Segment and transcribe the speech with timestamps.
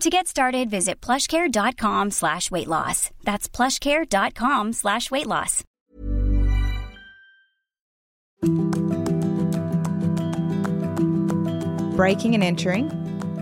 [0.00, 3.10] To get started, visit plushcare.com slash weight loss.
[3.22, 5.64] That's plushcare.com slash weight loss.
[11.94, 12.88] breaking and entering,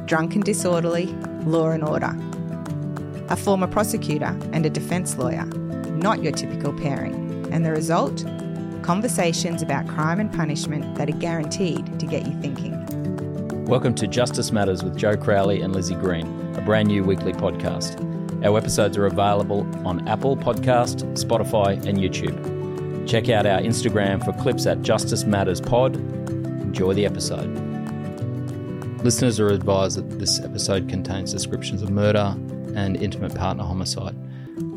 [0.04, 1.06] drunk and disorderly,
[1.46, 2.14] law and order.
[3.30, 5.46] A former prosecutor and a defence lawyer,
[5.96, 7.48] not your typical pairing.
[7.50, 8.24] And the result?
[8.82, 12.72] Conversations about crime and punishment that are guaranteed to get you thinking.
[13.66, 17.96] Welcome to Justice Matters with Joe Crowley and Lizzie Green, a brand new weekly podcast.
[18.44, 23.08] Our episodes are available on Apple Podcast, Spotify, and YouTube.
[23.08, 25.94] Check out our Instagram for clips at Justice Matters Pod.
[25.96, 27.48] Enjoy the episode.
[29.04, 32.34] Listeners are advised that this episode contains descriptions of murder
[32.74, 34.16] and intimate partner homicide.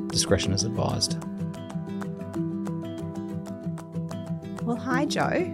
[0.09, 1.18] Discretion is advised.
[4.64, 5.52] Well, hi, Joe.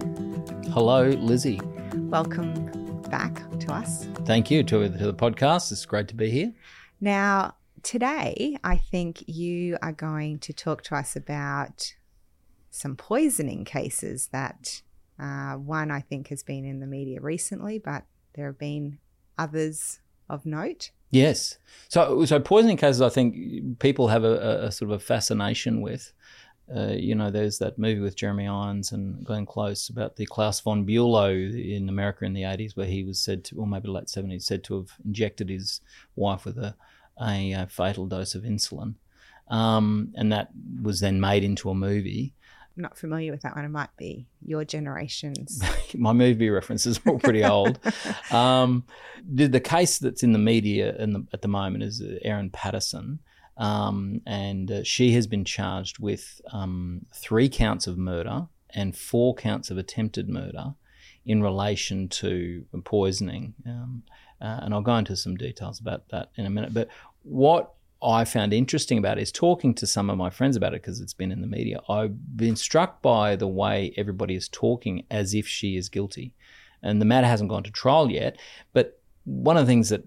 [0.72, 1.60] Hello, Lizzie.
[1.94, 2.71] Welcome
[3.12, 4.06] back to us.
[4.24, 5.70] Thank you to, to the podcast.
[5.70, 6.54] It's great to be here.
[6.98, 11.94] Now, today, I think you are going to talk to us about
[12.70, 14.80] some poisoning cases that
[15.18, 18.96] uh, one I think has been in the media recently, but there have been
[19.36, 20.00] others
[20.30, 20.90] of note.
[21.10, 21.58] Yes.
[21.90, 25.82] So, so poisoning cases, I think people have a, a, a sort of a fascination
[25.82, 26.14] with.
[26.74, 30.60] Uh, you know, there's that movie with Jeremy Irons and Glenn Close about the Klaus
[30.60, 34.06] von Bülow in America in the 80s, where he was said to, or maybe late
[34.06, 35.80] 70s, said to have injected his
[36.16, 36.74] wife with a,
[37.20, 38.94] a, a fatal dose of insulin.
[39.48, 40.50] Um, and that
[40.82, 42.32] was then made into a movie.
[42.74, 43.66] I'm not familiar with that one.
[43.66, 45.62] It might be your generation's.
[45.94, 47.78] My movie references are all pretty old.
[48.30, 48.84] Um,
[49.30, 53.18] the, the case that's in the media in the, at the moment is Erin Patterson.
[53.56, 59.34] Um, and uh, she has been charged with um, three counts of murder and four
[59.34, 60.74] counts of attempted murder
[61.24, 63.54] in relation to poisoning.
[63.66, 64.02] Um,
[64.40, 66.74] uh, and I'll go into some details about that in a minute.
[66.74, 66.88] But
[67.22, 70.82] what I found interesting about it is talking to some of my friends about it
[70.82, 71.80] because it's been in the media.
[71.88, 76.34] I've been struck by the way everybody is talking as if she is guilty.
[76.82, 78.36] And the matter hasn't gone to trial yet.
[78.72, 80.04] But one of the things that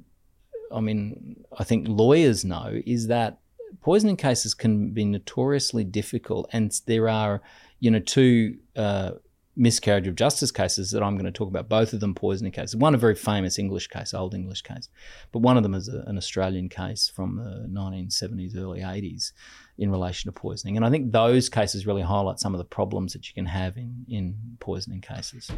[0.74, 3.40] I mean, I think lawyers know is that
[3.82, 7.42] poisoning cases can be notoriously difficult, and there are,
[7.80, 9.12] you know, two uh,
[9.56, 11.70] miscarriage of justice cases that I'm going to talk about.
[11.70, 12.76] Both of them poisoning cases.
[12.76, 14.90] One a very famous English case, old English case,
[15.32, 19.32] but one of them is a, an Australian case from the 1970s, early 80s,
[19.78, 20.76] in relation to poisoning.
[20.76, 23.78] And I think those cases really highlight some of the problems that you can have
[23.78, 25.50] in in poisoning cases.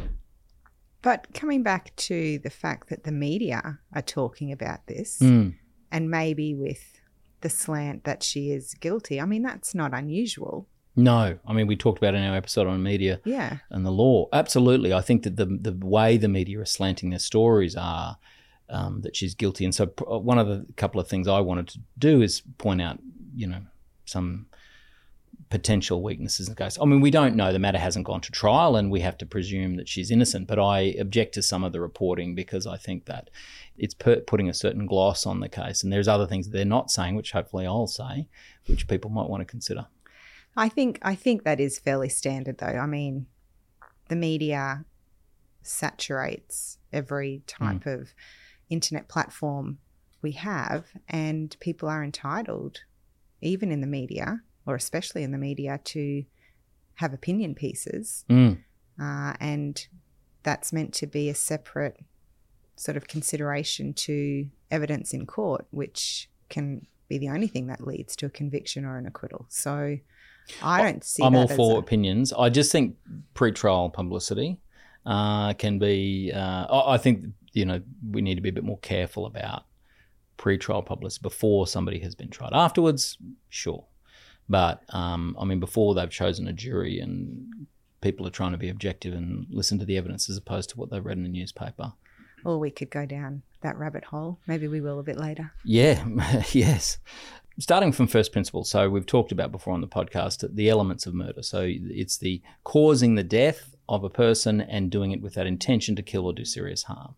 [1.02, 5.54] But coming back to the fact that the media are talking about this, Mm.
[5.92, 7.00] and maybe with
[7.40, 10.66] the slant that she is guilty, I mean, that's not unusual.
[10.96, 13.58] No, I mean we talked about it in our episode on media Yeah.
[13.70, 14.26] and the law.
[14.32, 18.18] Absolutely, I think that the the way the media are slanting their stories are
[18.68, 19.64] um, that she's guilty.
[19.64, 22.98] And so one of the couple of things I wanted to do is point out,
[23.34, 23.62] you know,
[24.04, 24.46] some
[25.50, 26.78] potential weaknesses in the case.
[26.80, 27.52] I mean, we don't know.
[27.52, 30.46] The matter hasn't gone to trial, and we have to presume that she's innocent.
[30.46, 33.30] But I object to some of the reporting because I think that
[33.76, 36.64] it's per- putting a certain gloss on the case, and there's other things that they're
[36.64, 38.28] not saying, which hopefully I'll say,
[38.66, 39.86] which people might want to consider.
[40.56, 42.66] I think I think that is fairly standard though.
[42.66, 43.26] I mean,
[44.08, 44.84] the media
[45.62, 47.88] saturates every type hmm.
[47.90, 48.14] of
[48.70, 49.78] internet platform
[50.20, 52.80] we have and people are entitled
[53.40, 56.24] even in the media or especially in the media, to
[56.96, 58.24] have opinion pieces.
[58.28, 58.58] Mm.
[59.00, 59.86] Uh, and
[60.42, 61.98] that's meant to be a separate
[62.76, 68.14] sort of consideration to evidence in court, which can be the only thing that leads
[68.16, 69.46] to a conviction or an acquittal.
[69.48, 69.96] So
[70.62, 71.22] I don't see.
[71.22, 72.32] I'm all for a- opinions.
[72.32, 72.96] I just think
[73.34, 74.60] pre-trial publicity
[75.06, 76.32] uh, can be.
[76.34, 77.80] Uh, I I think you know
[78.10, 79.64] we need to be a bit more careful about
[80.36, 82.52] pre-trial publicity before somebody has been tried.
[82.52, 83.18] Afterwards,
[83.48, 83.86] sure,
[84.48, 87.66] but um, I mean before they've chosen a jury and
[88.00, 90.90] people are trying to be objective and listen to the evidence as opposed to what
[90.90, 91.92] they've read in the newspaper.
[92.44, 94.38] Or we could go down that rabbit hole.
[94.46, 95.52] Maybe we will a bit later.
[95.64, 96.04] Yeah,
[96.52, 96.98] yes.
[97.58, 101.14] Starting from first principles, so we've talked about before on the podcast the elements of
[101.14, 101.42] murder.
[101.42, 105.96] So it's the causing the death of a person and doing it with that intention
[105.96, 107.16] to kill or do serious harm.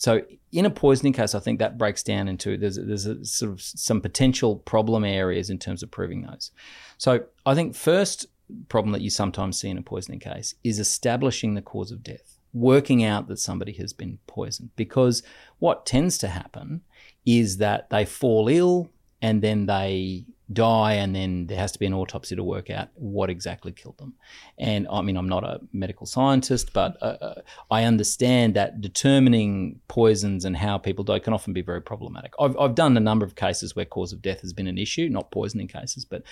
[0.00, 3.52] So in a poisoning case, I think that breaks down into there's there's a sort
[3.52, 6.52] of some potential problem areas in terms of proving those.
[6.96, 8.24] So I think first
[8.70, 12.38] problem that you sometimes see in a poisoning case is establishing the cause of death,
[12.54, 14.70] working out that somebody has been poisoned.
[14.74, 15.22] Because
[15.58, 16.80] what tends to happen
[17.26, 18.88] is that they fall ill
[19.20, 22.88] and then they die, and then there has to be an autopsy to work out
[22.94, 24.14] what exactly killed them.
[24.58, 29.80] And I mean, I'm not a medical scientist, but uh, uh, I understand that determining
[29.88, 32.32] poisons and how people die can often be very problematic.
[32.40, 35.08] I've, I've done a number of cases where cause of death has been an issue,
[35.08, 36.22] not poisoning cases, but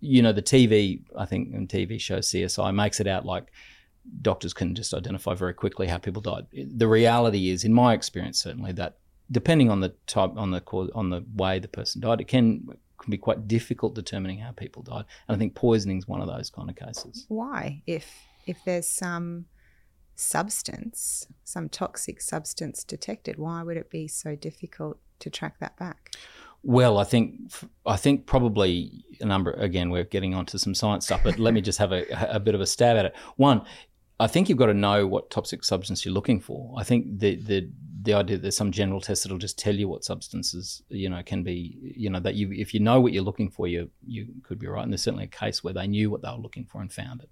[0.00, 3.52] you know, the TV, I think, and TV show CSI makes it out like
[4.20, 6.46] doctors can just identify very quickly how people died.
[6.52, 8.98] The reality is, in my experience, certainly that
[9.30, 12.76] depending on the type, on the cause, on the way the person died, it can
[13.04, 15.04] can be quite difficult determining how people died.
[15.28, 17.26] And I think poisoning is one of those kind of cases.
[17.28, 17.82] Why?
[17.86, 18.10] If
[18.46, 19.46] if there's some
[20.16, 26.10] substance, some toxic substance detected, why would it be so difficult to track that back?
[26.62, 27.52] Well, I think
[27.84, 29.52] I think probably a number.
[29.52, 32.04] Again, we're getting onto some science stuff, but let me just have a,
[32.34, 33.14] a bit of a stab at it.
[33.36, 33.62] One,
[34.20, 36.74] I think you've got to know what toxic substance you're looking for.
[36.78, 37.70] I think the the
[38.02, 41.22] the idea that there's some general test that'll just tell you what substances you know
[41.24, 44.28] can be you know that you if you know what you're looking for, you you
[44.42, 44.82] could be right.
[44.82, 47.22] And there's certainly a case where they knew what they were looking for and found
[47.22, 47.30] it.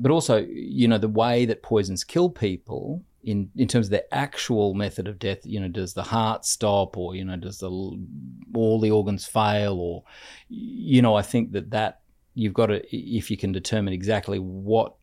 [0.00, 4.04] But also, you know, the way that poisons kill people in, in terms of their
[4.12, 7.70] actual method of death, you know, does the heart stop or, you know, does the
[7.70, 10.02] all the organs fail or,
[10.48, 12.00] you know, I think that that
[12.34, 14.94] you've got to, if you can determine exactly what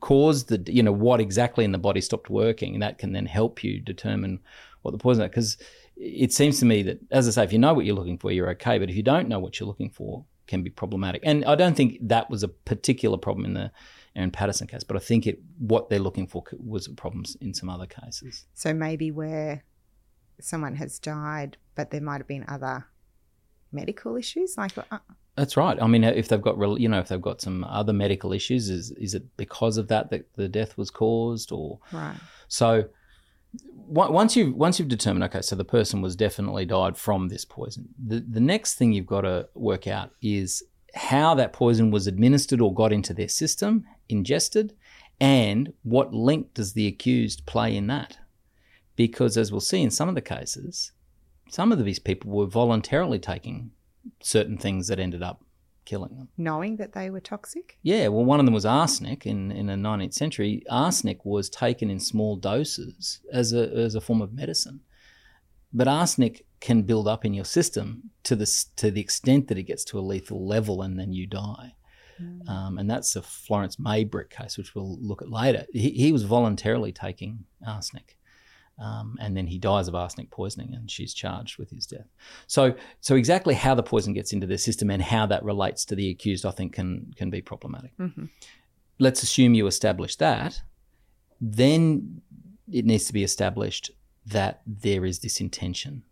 [0.00, 3.26] caused the, you know, what exactly in the body stopped working, and that can then
[3.26, 4.40] help you determine
[4.82, 5.28] what the poison is.
[5.28, 5.58] Because
[5.96, 8.32] it seems to me that, as I say, if you know what you're looking for,
[8.32, 8.78] you're okay.
[8.78, 11.22] But if you don't know what you're looking for, can be problematic.
[11.24, 13.70] And I don't think that was a particular problem in the
[14.14, 17.70] Erin Patterson case, but I think it what they're looking for was problems in some
[17.70, 18.44] other cases.
[18.52, 19.64] So maybe where
[20.40, 22.86] someone has died, but there might have been other
[23.70, 24.98] medical issues, like uh,
[25.42, 25.76] That's right.
[25.82, 28.92] I mean, if they've got, you know, if they've got some other medical issues, is
[28.92, 32.14] is it because of that that the death was caused, or right?
[32.46, 32.84] so?
[33.88, 37.88] Once you once you've determined, okay, so the person was definitely died from this poison.
[37.98, 40.62] The the next thing you've got to work out is
[40.94, 44.76] how that poison was administered or got into their system, ingested,
[45.20, 48.16] and what link does the accused play in that?
[48.94, 50.92] Because as we'll see in some of the cases,
[51.50, 53.72] some of these people were voluntarily taking
[54.22, 55.44] certain things that ended up
[55.84, 56.28] killing them.
[56.36, 57.78] Knowing that they were toxic.
[57.82, 60.62] Yeah, well, one of them was arsenic in, in the 19th century.
[60.70, 64.80] Arsenic was taken in small doses as a, as a form of medicine.
[65.72, 69.64] But arsenic can build up in your system to the, to the extent that it
[69.64, 71.74] gets to a lethal level and then you die.
[72.46, 75.66] Um, and that's the Florence Maybrick case, which we'll look at later.
[75.72, 78.16] He, he was voluntarily taking arsenic.
[78.82, 82.08] Um, and then he dies of arsenic poisoning, and she's charged with his death.
[82.48, 85.94] So, so exactly how the poison gets into the system and how that relates to
[85.94, 87.96] the accused, I think, can can be problematic.
[87.96, 88.28] Mhm.
[88.98, 90.62] Let's assume you establish that,
[91.40, 92.22] then
[92.70, 93.92] it needs to be established
[94.26, 96.02] that there is this intention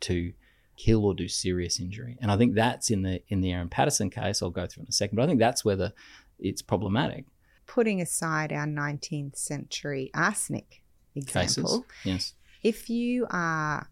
[0.00, 0.32] to
[0.76, 4.10] kill or do serious injury, and I think that's in the in the Erin Patterson
[4.10, 4.42] case.
[4.42, 5.94] I'll go through in a second, but I think that's where the
[6.38, 7.24] it's problematic
[7.66, 10.82] Putting aside our 19th century arsenic
[11.18, 11.82] example, cases.
[12.04, 12.34] Yes.
[12.62, 13.88] if you are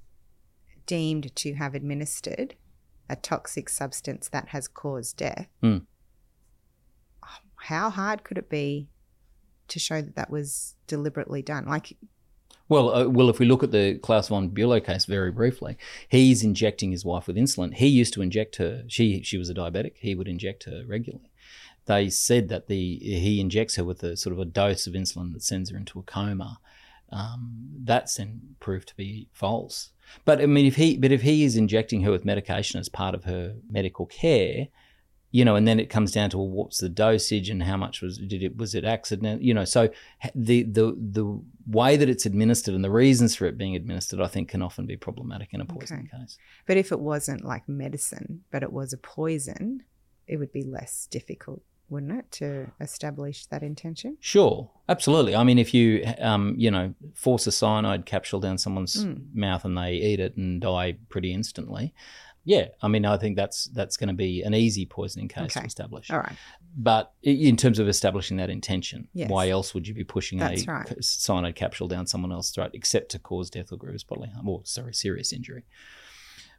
[0.87, 2.54] deemed to have administered
[3.09, 5.78] a toxic substance that has caused death, Hmm.
[7.56, 8.88] how hard could it be
[9.68, 11.66] to show that that was deliberately done?
[11.66, 11.97] Like,
[12.68, 15.76] Well, uh, well, if we look at the Klaus von Bülow case very briefly,
[16.09, 17.75] he's injecting his wife with insulin.
[17.75, 18.85] He used to inject her.
[18.88, 19.92] She she was a diabetic.
[20.00, 21.30] He would inject her regularly.
[21.87, 25.33] They said that the he injects her with a sort of a dose of insulin
[25.33, 26.59] that sends her into a coma.
[27.10, 29.90] Um, that's then proved to be false.
[30.25, 33.14] But I mean, if he but if he is injecting her with medication as part
[33.14, 34.68] of her medical care,
[35.30, 38.00] you know, and then it comes down to well, what's the dosage and how much
[38.00, 39.64] was did it was it accident, you know.
[39.64, 39.88] So
[40.34, 44.28] the the the way that it's administered and the reasons for it being administered, I
[44.28, 46.22] think, can often be problematic in a poison Okay.
[46.22, 46.38] case.
[46.66, 49.82] But if it wasn't like medicine, but it was a poison,
[50.26, 54.16] it would be less difficult, wouldn't it, to establish that intention?
[54.20, 55.34] Sure, absolutely.
[55.36, 59.34] I mean, if you um, you know force a cyanide capsule down someone's Mm.
[59.34, 61.94] mouth and they eat it and die pretty instantly,
[62.44, 62.66] yeah.
[62.82, 66.10] I mean, I think that's that's going to be an easy poisoning case to establish.
[66.10, 66.36] All right.
[66.78, 69.30] But in terms of establishing that intention, Yes.
[69.30, 71.04] why else would you be pushing That's a right.
[71.04, 74.60] cyanide capsule down someone else's throat except to cause death or grievous bodily harm or
[74.64, 75.64] sorry, serious injury?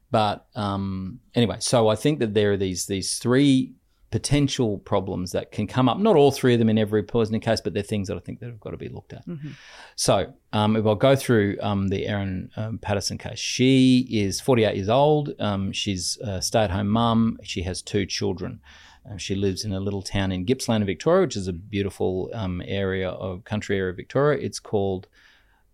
[0.09, 3.73] But um, anyway, so I think that there are these these three
[4.09, 5.99] potential problems that can come up.
[5.99, 8.39] Not all three of them in every poisoning case, but they're things that I think
[8.39, 9.27] that have got to be looked at.
[9.27, 9.49] Mm-hmm.
[9.95, 14.75] So, um, if I'll go through um, the Erin um, Patterson case, she is 48
[14.75, 15.33] years old.
[15.39, 17.37] Um, she's a stay at home mum.
[17.43, 18.61] She has two children.
[19.09, 22.61] Um, she lives in a little town in Gippsland, Victoria, which is a beautiful um,
[22.65, 24.39] area of country area of Victoria.
[24.41, 25.07] It's called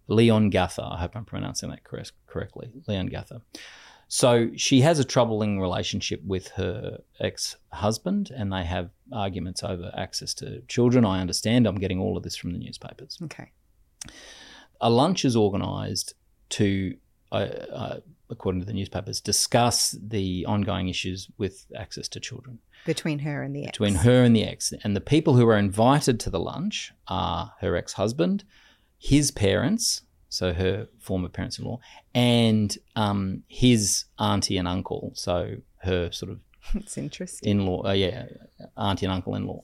[0.09, 0.95] Leongatha.
[0.95, 2.71] I hope I'm pronouncing that correct, correctly.
[2.87, 3.41] Leongatha.
[4.15, 9.91] So she has a troubling relationship with her ex husband, and they have arguments over
[9.97, 11.03] access to children.
[11.03, 11.65] I understand.
[11.65, 13.51] I'm getting all of this from the newspapers Okay.
[14.79, 16.13] a lunch is organised
[16.49, 16.95] to,
[17.31, 17.35] uh,
[17.81, 23.41] uh, according to the newspapers, discuss the ongoing issues with access to children Between her
[23.41, 23.71] and the ex.
[23.71, 24.71] between her and the ex.
[24.83, 28.43] And the people who are invited to the lunch are her ex husband,
[28.99, 30.03] his parents,
[30.33, 31.79] so her former parents in law,
[32.13, 36.39] and um, his auntie and uncle, so her sort of
[36.75, 37.49] It's interesting.
[37.49, 38.25] in law, uh, yeah,
[38.77, 39.63] auntie and uncle in law.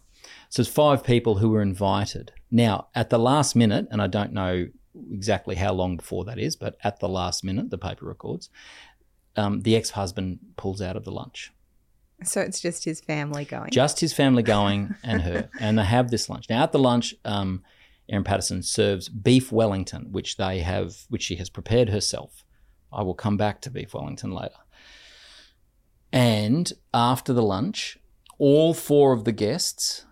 [0.50, 2.34] So it's five people who were invited.
[2.52, 4.68] Now, at the last minute, and I don't know
[5.12, 8.50] exactly how long before that is, but at the last minute, the paper records,
[9.38, 11.52] um, the ex husband pulls out of the lunch.
[12.24, 13.72] So it's just his family going.
[13.72, 15.50] Just his family going and her.
[15.60, 16.50] And they have this lunch.
[16.50, 17.64] Now, at the lunch, um,
[18.10, 22.44] Erin Patterson serves beef Wellington, which they have, which she has prepared herself.
[22.92, 24.56] I will come back to beef Wellington later.
[26.12, 28.00] And after the lunch,
[28.40, 30.06] all four of the guests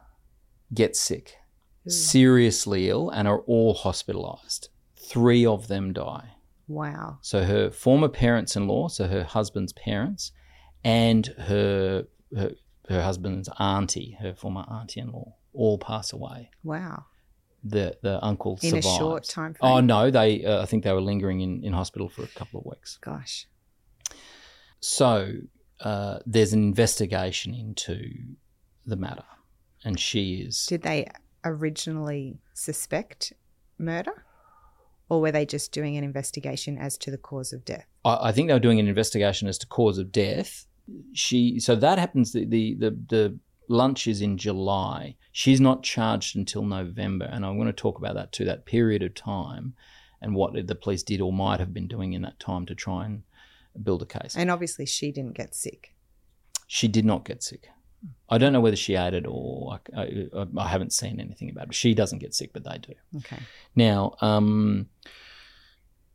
[0.73, 1.37] get sick,
[1.87, 4.69] seriously ill, and are all hospitalized.
[4.95, 6.35] Three of them die.
[6.67, 7.17] wow.
[7.21, 10.33] So her former parents-in-law, so her husband's parents,
[10.83, 12.51] and her her,
[12.89, 16.51] her husband's auntie, her former auntie-in-law, all pass away.
[16.63, 17.05] Wow.
[17.69, 19.71] The the uncle In a short time frame?
[19.71, 22.59] Oh no, they uh, I think they were lingering in, in hospital for a couple
[22.59, 22.97] of weeks.
[23.01, 23.47] Gosh.
[24.79, 25.33] So
[25.81, 27.99] uh, there's an investigation into
[28.85, 29.25] the matter,
[29.83, 31.09] and she is Did they
[31.43, 33.33] originally suspect
[33.77, 34.23] murder?
[35.09, 37.85] Or were they just doing an investigation as to the cause of death?
[38.03, 40.65] I, I think they were doing an investigation as to cause of death.
[41.13, 42.33] She so that happens.
[42.33, 45.15] The the the, the lunch is in July.
[45.31, 48.45] She's not charged until November, and I'm going to talk about that too.
[48.45, 49.73] That period of time,
[50.21, 53.05] and what the police did or might have been doing in that time to try
[53.05, 53.23] and
[53.81, 54.35] build a case.
[54.35, 55.93] And obviously, she didn't get sick.
[56.67, 57.67] she did not get sick.
[58.29, 61.67] I don't know whether she ate it or I, I, I haven't seen anything about
[61.69, 61.75] it.
[61.75, 62.93] She doesn't get sick, but they do.
[63.17, 63.39] Okay.
[63.75, 64.87] Now, um,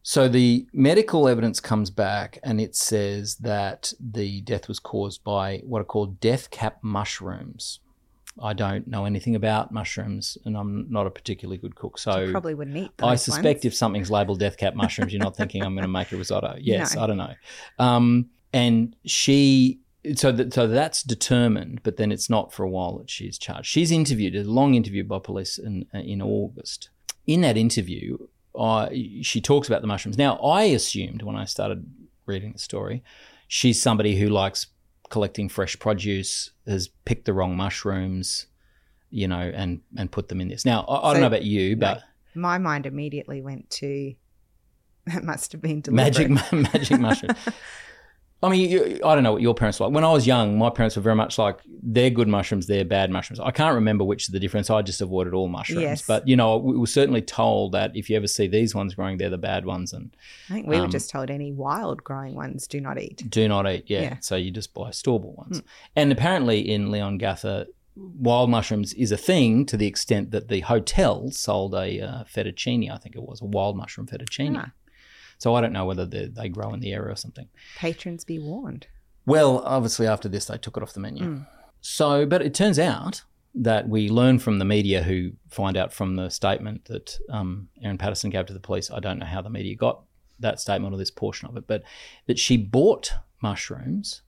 [0.02, 5.58] so the medical evidence comes back and it says that the death was caused by
[5.64, 7.78] what are called death cap mushrooms.
[8.42, 11.98] I don't know anything about mushrooms and I'm not a particularly good cook.
[11.98, 13.64] So you probably wouldn't eat I suspect ones.
[13.66, 16.56] if something's labeled death cap mushrooms, you're not thinking I'm going to make a risotto.
[16.60, 17.02] Yes, No.
[17.02, 17.34] I don't know.
[17.78, 19.80] Um, and she,
[20.16, 23.66] so that so that's determined, but then it's not for a while that she's charged.
[23.66, 26.88] She's interviewed, a long interview by police in in August.
[27.26, 28.18] In that interview,
[28.58, 30.18] I she talks about the mushrooms.
[30.18, 31.86] Now, I assumed when I started
[32.26, 33.02] reading the story,
[33.48, 34.68] she's somebody who likes
[35.10, 38.46] collecting fresh produce, has picked the wrong mushrooms,
[39.10, 40.64] you know, and and put them in this.
[40.64, 41.98] Now, I, I don't know about you, but.
[41.98, 42.02] No.
[42.34, 44.14] My mind immediately went to
[45.06, 46.30] that must have been deliberate.
[46.30, 47.36] magic magic mushroom.
[48.44, 49.94] I mean, you, I don't know what your parents were like.
[49.94, 53.08] When I was young, my parents were very much like they're good mushrooms, they're bad
[53.10, 53.38] mushrooms.
[53.38, 54.68] I can't remember which is the difference.
[54.68, 55.82] I just avoided all mushrooms.
[55.82, 56.02] Yes.
[56.06, 59.16] But you know, we were certainly told that if you ever see these ones growing,
[59.18, 60.10] they're the bad ones, and
[60.50, 63.24] I think we were Um, just told any wild growing ones do not eat.
[63.28, 63.84] do not eat.
[63.86, 64.16] Yeah, Yeah.
[64.20, 65.62] so you just buy store bought ones.
[65.94, 71.30] And apparently, in Leongatha, wild mushrooms is a thing to the extent that the hotel
[71.30, 72.90] sold a uh, fettuccine.
[72.90, 74.56] I think it was a wild mushroom fettuccine.
[74.58, 74.70] Ah.
[75.42, 77.48] So I don't know whether they they grow in the area or something.
[77.76, 78.86] Patrons be warned.
[79.26, 81.24] Well, obviously after this they took it off the menu.
[81.24, 81.46] Mm.
[81.80, 83.22] So, but it turns out
[83.56, 87.98] that we learn from the media who find out from the statement that um, Erin
[87.98, 88.88] Patterson gave to the police.
[88.88, 90.04] I don't know how the media got
[90.38, 91.82] that statement or this portion of it, but
[92.26, 94.22] that she bought mushrooms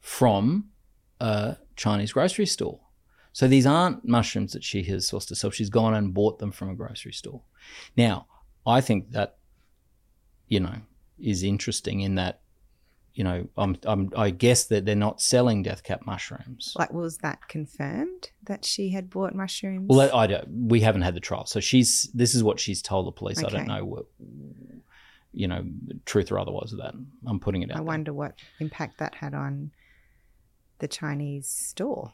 [0.00, 0.66] from
[1.20, 2.80] a Chinese grocery store.
[3.32, 5.54] So these aren't mushrooms that she has sourced herself.
[5.54, 7.42] She's gone and bought them from a grocery store.
[7.96, 8.26] Now,
[8.66, 9.36] I think that,
[10.48, 10.76] you know,
[11.18, 12.40] is interesting in that,
[13.14, 16.74] you know, I'm, I'm, I guess that they're not selling death cap mushrooms.
[16.78, 19.86] Like, was that confirmed that she had bought mushrooms?
[19.88, 20.68] Well, I don't.
[20.68, 22.10] We haven't had the trial, so she's.
[22.12, 23.42] This is what she's told the police.
[23.42, 24.04] I don't know what,
[25.32, 25.64] you know,
[26.04, 26.94] truth or otherwise of that.
[27.26, 27.76] I'm putting it out.
[27.76, 27.84] I there.
[27.84, 29.70] wonder what impact that had on
[30.78, 32.12] the Chinese store.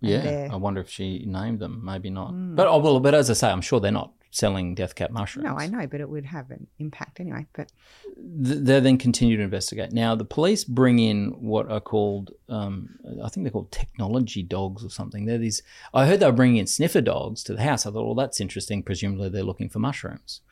[0.00, 1.82] Yeah, I wonder if she named them.
[1.84, 2.30] Maybe not.
[2.30, 2.54] Hmm.
[2.54, 3.00] But oh well.
[3.00, 5.46] But as I say, I'm sure they're not selling death cap mushrooms.
[5.46, 7.46] No, I know, but it would have an impact anyway.
[7.54, 7.72] But
[8.04, 9.92] Th- they then continue to investigate.
[9.92, 12.90] Now, the police bring in what are called, um,
[13.24, 15.24] I think they're called technology dogs or something.
[15.24, 15.62] They're these.
[15.94, 17.86] I heard they were bringing in sniffer dogs to the house.
[17.86, 18.82] I thought, well, that's interesting.
[18.82, 20.42] Presumably, they're looking for mushrooms.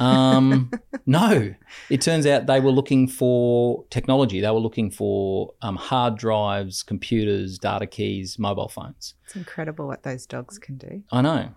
[0.00, 0.70] Um,
[1.06, 1.54] no,
[1.90, 4.40] it turns out they were looking for technology.
[4.40, 9.14] They were looking for um, hard drives, computers, data keys, mobile phones.
[9.24, 11.02] it's incredible what those dogs can do.
[11.12, 11.50] I know.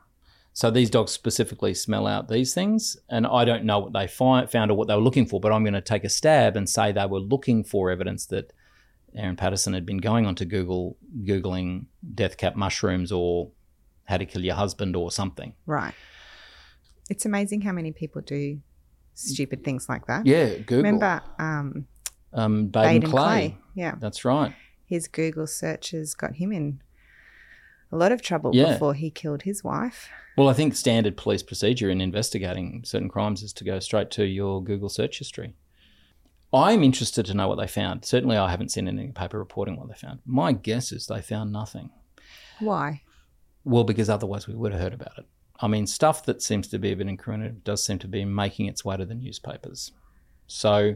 [0.54, 4.52] So these dogs specifically smell out these things, and I don't know what they find,
[4.52, 5.40] found or what they were looking for.
[5.40, 8.52] But I'm going to take a stab and say they were looking for evidence that
[9.16, 13.52] Erin Patterson had been going onto Google, googling death cap mushrooms or
[14.06, 15.54] how to kill your husband or something.
[15.66, 15.94] Right.
[17.10, 18.60] It's amazing how many people do
[19.14, 20.26] stupid things like that.
[20.26, 20.78] Yeah, Google.
[20.78, 21.88] Remember um,
[22.34, 23.22] um, Baden, Baden Clay.
[23.22, 23.58] Clay?
[23.76, 23.96] Yeah.
[24.00, 24.54] That's right.
[24.86, 26.82] His Google searches got him in
[27.92, 28.74] a lot of trouble Yeah.
[28.74, 30.10] before he killed his wife.
[30.38, 34.26] Well, I think standard police procedure in investigating certain crimes is to go straight to
[34.26, 35.54] your Google search history.
[36.54, 38.04] I'm interested to know what they found.
[38.06, 40.20] Certainly, I haven't seen any paper reporting what they found.
[40.26, 41.90] My guess is they found nothing.
[42.60, 43.02] Why?
[43.64, 45.26] Well, because otherwise we would have heard about it.
[45.60, 48.66] I mean, stuff that seems to be a bit incriminating does seem to be making
[48.66, 49.92] its way to the newspapers.
[50.48, 50.96] So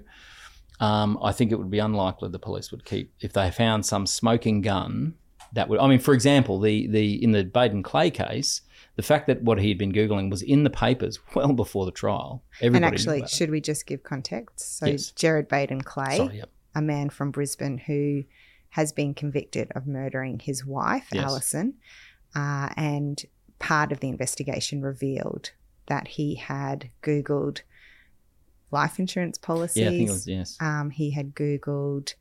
[0.80, 4.06] um, I think it would be unlikely the police would keep if they found some
[4.08, 5.16] smoking gun.
[5.56, 8.62] That would, I mean, for example, the the in the Baden Clay case,
[8.96, 11.92] the fact that what he had been googling was in the papers well before the
[11.92, 12.44] trial.
[12.62, 14.78] Everybody and actually, should we just give context?
[14.78, 15.12] So, Yes.
[15.12, 16.50] Gerard Baden Clay, Sorry, yep.
[16.76, 18.24] a man from Brisbane who
[18.70, 21.24] has been convicted of murdering his wife, Yes.
[21.24, 21.76] Allison,
[22.36, 23.24] uh, and
[23.58, 25.52] part of the investigation revealed
[25.88, 27.62] that he had Googled
[28.72, 29.84] life insurance policies.
[29.84, 30.58] Yeah, I think it was yes.
[30.60, 32.14] um, he had Googled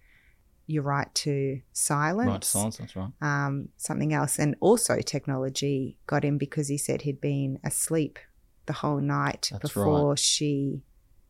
[0.66, 2.28] your right to silence.
[2.28, 2.76] Right, to silence.
[2.78, 3.10] That's right.
[3.20, 4.38] um, something else.
[4.38, 8.18] And also, technology got him because he said he'd been asleep
[8.66, 10.18] the whole night That's before right.
[10.18, 10.82] she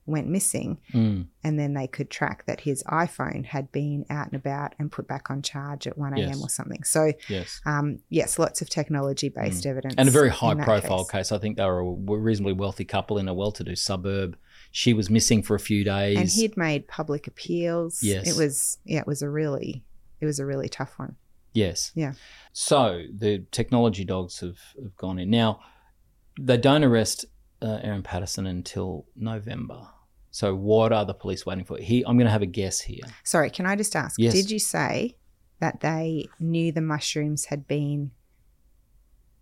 [0.06, 0.78] went missing.
[0.92, 4.92] Mm, And then they could track that his iPhone had been out and about and
[4.92, 6.28] put back on charge at 1 a.m.
[6.28, 6.42] Yes.
[6.42, 6.84] or something.
[6.84, 7.60] So, yes.
[7.64, 9.94] um, yes, lots of technology based evidence.
[9.94, 10.00] Mm.
[10.00, 11.30] and a very high profile case.
[11.30, 11.32] case.
[11.32, 14.36] I think they were a reasonably wealthy couple in a well to do suburb.
[14.76, 16.18] She was missing for a few days.
[16.18, 18.02] And he'd made public appeals.
[18.02, 18.28] Yes.
[18.28, 19.84] It was, yeah, it was a really,
[20.20, 21.14] it was a really tough one.
[21.52, 21.92] yes.
[21.94, 22.14] Yeah.
[22.52, 25.30] So the technology dogs have, have gone in.
[25.30, 25.60] Now,
[26.40, 27.24] they don't arrest
[27.62, 29.86] uh, Erin Patterson until November.
[30.32, 31.78] So what are the police waiting for?
[31.78, 33.04] He, I'm going to have a guess here.
[33.22, 34.16] Sorry, can I just ask?
[34.18, 34.32] Yes.
[34.32, 35.16] Did you say
[35.60, 38.10] that they knew the mushrooms had been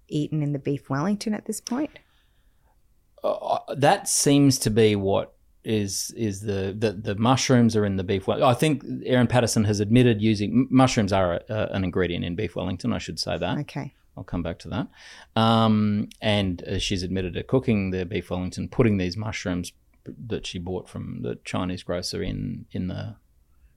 [0.09, 1.99] eaten in the beef Wellington at this point?
[3.25, 8.03] Uh, that seems to be what is is the, the the mushrooms are in the
[8.03, 8.27] beef.
[8.27, 12.35] Well, I think Erin Patterson has admitted using mushrooms are a, a, an ingredient in
[12.35, 12.93] beef Wellington.
[12.93, 13.59] I should say that.
[13.59, 13.95] Okay.
[14.17, 14.89] I'll come back to that.
[15.41, 19.73] Um, and uh, she's admitted to cooking the beef Wellington, putting these mushrooms
[20.27, 23.15] that she bought from the Chinese grocer in in the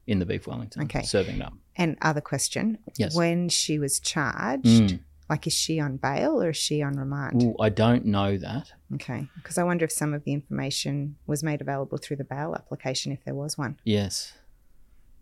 [0.07, 1.03] in the beef Wellington, Okay.
[1.03, 1.53] serving it up.
[1.75, 2.77] And other question.
[2.97, 3.15] Yes.
[3.15, 4.99] When she was charged, Mm.
[5.29, 7.43] Like is she on bail or is she on remand?
[7.43, 8.71] Ooh, I don't know that.
[8.93, 9.27] Okay.
[9.35, 13.11] Because I wonder if some of the information was made available through the bail application
[13.11, 13.79] if there was one.
[13.83, 14.33] Yes,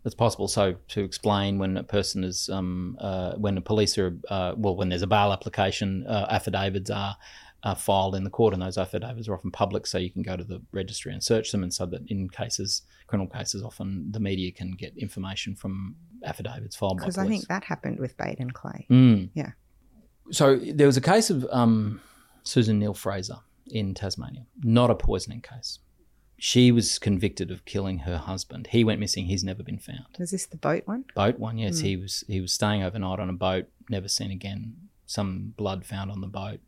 [0.02, 0.48] that's possible.
[0.48, 4.76] So to explain, when a person is, um, uh, when the police are, uh, well,
[4.76, 7.16] when there's a bail application, uh, affidavits are
[7.62, 10.36] uh, filed in the court, and those affidavits are often public, so you can go
[10.36, 11.62] to the registry and search them.
[11.62, 16.76] And so that in cases, criminal cases, often the media can get information from affidavits
[16.76, 17.18] filed by Because.
[17.18, 18.86] I think that happened with Baden Clay.
[18.90, 19.30] Mm.
[19.32, 19.52] Yeah.
[20.30, 22.00] So there was a case of um,
[22.42, 25.78] Susan Neill-Fraser in Tasmania, not a poisoning case.
[26.38, 28.68] She was convicted of killing her husband.
[28.68, 29.26] He went missing.
[29.26, 30.06] He's never been found.
[30.18, 31.04] Is this the boat one?
[31.14, 31.78] Boat one, yes.
[31.78, 34.76] He was he was staying overnight on a boat, never seen again.
[35.06, 36.60] Some blood found on the boat.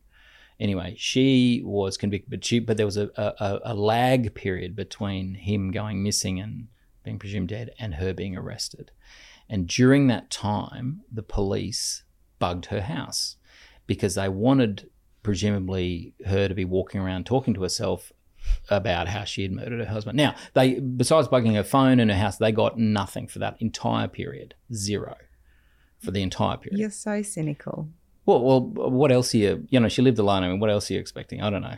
[0.59, 5.35] Anyway, she was convicted, but she but there was a, a, a lag period between
[5.35, 6.67] him going missing and
[7.03, 8.91] being presumed dead and her being arrested.
[9.49, 12.03] And during that time, the police
[12.39, 13.36] bugged her house.
[13.87, 14.89] Because they wanted
[15.23, 18.13] presumably her to be walking around talking to herself
[18.69, 20.15] about how she had murdered her husband.
[20.15, 24.07] Now, they besides bugging her phone and her house, they got nothing for that entire
[24.07, 24.55] period.
[24.73, 25.15] Zero
[25.99, 26.79] for the entire period.
[26.79, 27.89] You're so cynical.
[28.25, 29.67] Well, well, what else are you?
[29.69, 30.43] You know, she lived alone.
[30.43, 31.41] I mean, what else are you expecting?
[31.41, 31.77] I don't know.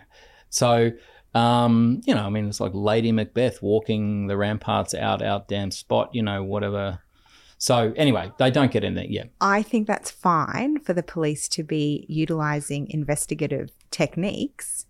[0.50, 0.91] So,
[1.36, 5.72] um, you know, I mean, it's like Lady Macbeth walking the ramparts out, out damn
[5.72, 6.10] spot.
[6.13, 7.00] You know, whatever.
[7.60, 9.12] So anyway, they don't get anything.
[9.12, 9.30] yet.
[9.41, 14.86] I think that's fine for the police to be utilizing investigative techniques,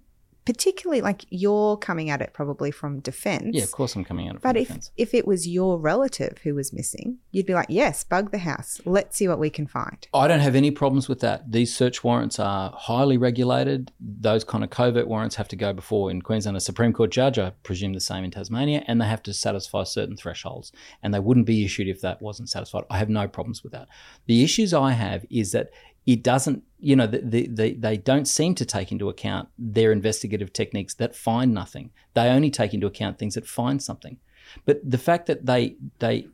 [0.49, 3.51] particularly like you're coming at it probably from defense.
[3.55, 3.61] yeah.
[3.61, 4.91] Of course, I'm coming out of But if, defense.
[4.97, 8.81] if it was your relative who was missing, you'd be like, yes, bug the house.
[8.83, 10.07] Let's see what we can find.
[10.11, 11.51] I don't have any problems with that.
[11.51, 13.91] These search warrants are highly regulated.
[13.99, 17.37] Those kind of covert warrants have to go before in Queensland a Supreme Court judge,
[17.37, 20.71] I presume the same in Tasmania, and they have to satisfy certain thresholds.
[21.03, 22.85] And they wouldn't be issued if that wasn't satisfied.
[22.89, 23.87] I have no problems with that.
[24.25, 25.69] The issues I have is that
[26.09, 29.91] it doesn't, you know, the, the, the, they don't seem to take into account their
[29.91, 31.91] investigative techniques that find nothing.
[32.15, 34.17] They only take into account things that find something.
[34.65, 36.25] But the fact that they they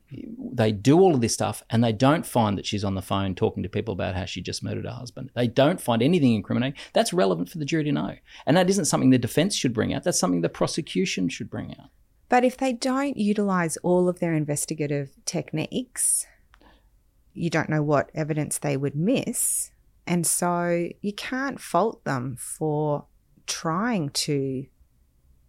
[0.54, 3.36] they do all of this stuff and they don't find that she's on the phone
[3.36, 5.32] talking to people about how she just murdered her husband.
[5.36, 6.80] They don't find anything incriminating.
[6.94, 8.16] That's relevant for the jury to know.
[8.46, 10.04] And that isn't something the defense should bring out.
[10.04, 11.90] That's something the prosecution should bring out.
[12.30, 16.26] But if they don't utilize all of their investigative techniques,
[17.36, 19.72] you don't know what evidence they would miss.
[20.08, 23.06] And so you can't fault them for
[23.46, 24.66] trying to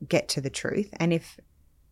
[0.07, 0.91] get to the truth.
[0.99, 1.39] And if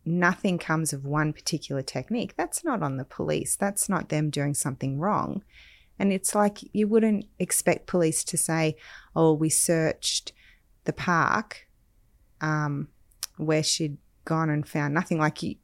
[0.05, 3.55] nothing comes of one particular technique, that's not on the police.
[3.55, 5.43] That's not them doing something wrong.
[5.97, 8.75] And it's like you wouldn't expect police to say,
[9.15, 10.33] oh, we searched
[10.83, 11.67] the park
[12.41, 12.89] um,
[13.37, 15.19] where she'd gone and found nothing.
[15.19, 15.55] Like you,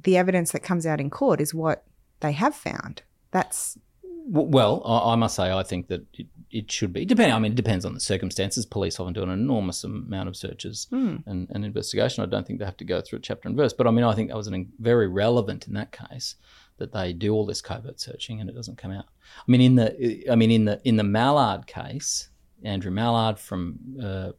[0.00, 1.84] the evidence that comes out in court is what
[2.20, 3.02] they have found.
[3.30, 3.78] That's
[4.26, 7.04] Well, I, I must say, I think that it, it should be.
[7.04, 8.66] Depending, I mean, it depends on the circumstances.
[8.66, 10.88] Police often do an enormous amount of searches
[11.26, 12.22] and, and investigation.
[12.22, 13.72] I don't think they have to go through a chapter and verse.
[13.72, 16.36] But I mean, I think that was an, very relevant in that case
[16.78, 19.04] that they do all this covert searching and it doesn't come out.
[19.36, 22.30] I mean, in the, I mean, in the in the Mallard case,
[22.64, 24.32] Andrew Mallard from uh,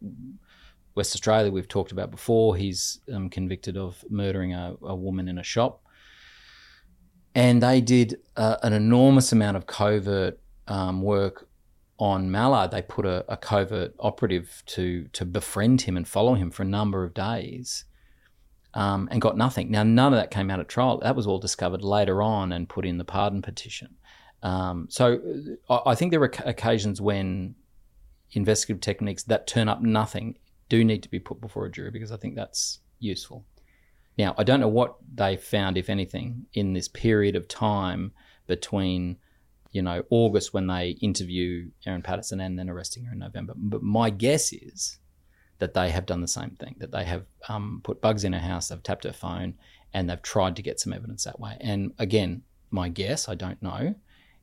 [0.96, 2.56] West Australia, we've talked about before.
[2.56, 5.84] He's um, convicted of murdering a, a woman in a shop
[7.34, 11.48] and they did uh, an enormous amount of covert um, work
[11.98, 12.72] on Mallard.
[12.72, 16.68] They put a, a covert operative to to befriend him and follow him for a
[16.68, 17.86] number of days,
[18.74, 19.72] um, and got nothing.
[19.72, 21.00] Now, none of that came out at trial.
[21.00, 23.96] That was all discovered later on and put in the pardon petition.
[24.44, 25.20] Um, so,
[25.70, 27.56] uh, I, I think there are occasions when
[28.32, 30.38] investigative techniques that turn up nothing
[30.70, 33.46] do need to be put before a jury because I think that's useful.
[34.22, 38.12] Now, I don't know what they found, if anything, in this period of time
[38.46, 39.18] between,
[39.72, 43.54] you know, August when they interview Erin Patterson and then arresting her in November.
[43.58, 45.00] But my guess is
[45.58, 48.40] that they have done the same thing, that they have um, put bugs in her
[48.40, 49.56] house, they've tapped her phone,
[49.92, 51.58] and they've tried to get some evidence that way.
[51.60, 53.96] And again, my guess, I don't know,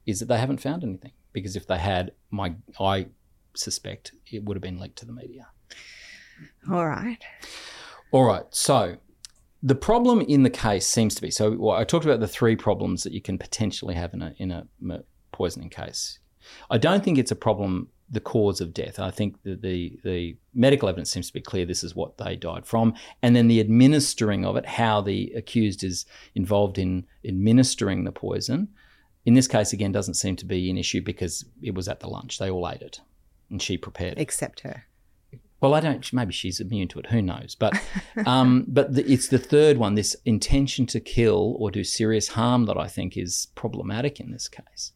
[0.06, 1.12] is that they haven't found anything.
[1.32, 3.06] Because if they had, my I
[3.54, 5.46] suspect it would have been leaked to the media.
[6.68, 7.22] all right.
[8.10, 8.46] All right.
[8.50, 8.96] So
[9.62, 11.56] the problem in the case seems to be so.
[11.56, 14.50] Well, I talked about the three problems that you can potentially have in a in
[14.50, 14.66] a
[15.32, 16.18] poisoning case.
[16.70, 18.98] I don't think it's a problem the cause of death.
[18.98, 21.66] I think the, the the medical evidence seems to be clear.
[21.66, 25.84] This is what they died from, and then the administering of it, how the accused
[25.84, 28.68] is involved in administering the poison.
[29.24, 32.08] In this case, again, doesn't seem to be an issue because it was at the
[32.08, 32.38] lunch.
[32.38, 33.00] They all ate it,
[33.50, 34.18] and she prepared.
[34.18, 34.84] Except her.
[35.60, 36.12] Well, I don't.
[36.12, 37.06] Maybe she's immune to it.
[37.06, 37.56] Who knows?
[37.58, 37.80] But,
[38.26, 39.94] um, but the, it's the third one.
[39.94, 44.48] This intention to kill or do serious harm that I think is problematic in this
[44.48, 44.92] case.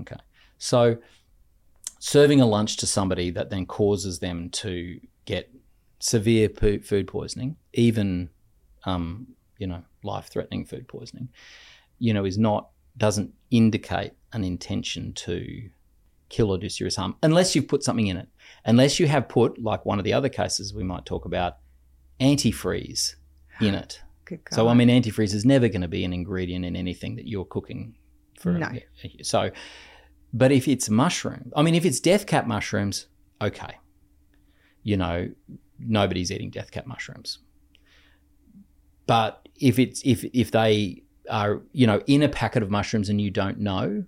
[0.00, 0.16] Okay,
[0.58, 0.98] so
[2.00, 5.50] serving a lunch to somebody that then causes them to get
[6.00, 8.28] severe po- food poisoning, even,
[8.84, 11.28] um, you know, life-threatening food poisoning,
[11.98, 15.70] you know, is not doesn't indicate an intention to
[16.28, 18.28] kill or do serious harm unless you've put something in it.
[18.64, 21.58] Unless you have put, like one of the other cases we might talk about,
[22.20, 23.14] antifreeze
[23.60, 24.00] in it.
[24.52, 27.44] So I mean, antifreeze is never going to be an ingredient in anything that you're
[27.44, 27.94] cooking.
[28.38, 28.70] For No.
[29.22, 29.50] So,
[30.32, 33.06] but if it's mushroom, I mean, if it's death cap mushrooms,
[33.42, 33.78] okay.
[34.82, 35.30] You know,
[35.78, 37.38] nobody's eating death cap mushrooms.
[39.06, 43.20] But if it's if if they are you know in a packet of mushrooms and
[43.20, 44.04] you don't know,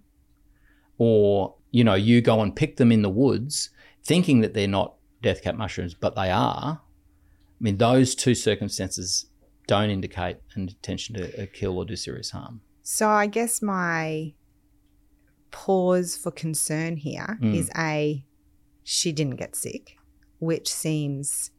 [0.99, 3.71] or you know you go and pick them in the woods
[4.07, 6.81] thinking that they're not death cap mushrooms, but they are.
[6.81, 9.27] I mean, those two circumstances
[9.67, 12.61] don't indicate an intention to uh, kill or do serious harm.
[12.83, 14.35] So I guess my
[15.51, 17.79] pause for concern here is Mm.
[17.79, 18.25] a
[18.85, 19.97] she didn't get sick,
[20.39, 21.51] which seems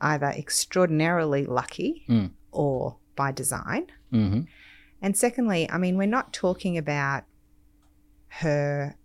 [0.00, 2.32] either extraordinarily lucky Mm.
[2.52, 3.86] or by design.
[4.10, 4.40] hmm
[5.00, 7.22] And secondly, I mean, we're not talking about
[8.42, 8.96] her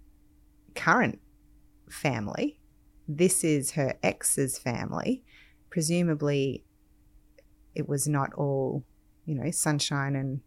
[0.76, 1.20] current
[1.94, 2.60] family.
[3.08, 5.24] This is her ex's family.
[5.70, 6.64] Presumably,
[7.76, 8.84] it was not all,
[9.26, 10.42] you know, sunshine and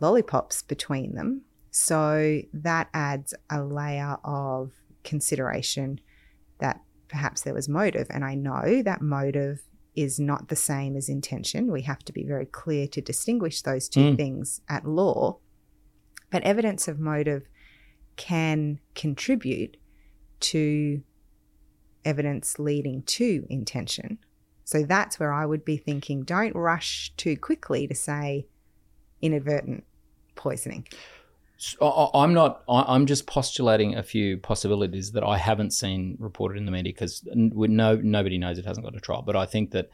[0.00, 1.42] lollipops between them.
[1.70, 4.72] So that adds a layer of
[5.04, 6.00] consideration
[6.60, 8.06] that perhaps there was motive.
[8.10, 9.62] And I know that motive
[9.94, 11.72] is not the same as intention.
[11.72, 14.16] We have to be very clear to distinguish those two Mm.
[14.16, 15.38] things at law.
[16.30, 17.48] But evidence of motive
[18.16, 19.76] can contribute
[20.40, 21.02] to
[22.04, 24.18] evidence leading to intention.
[24.64, 28.46] So that's where I would be thinking don't rush too quickly to say
[29.22, 29.84] inadvertent
[30.34, 30.86] poisoning.
[31.60, 32.62] So I'm not.
[32.68, 37.22] I'm just postulating a few possibilities that I haven't seen reported in the media because
[37.34, 39.22] no nobody knows it hasn't got a trial.
[39.22, 39.90] But I think that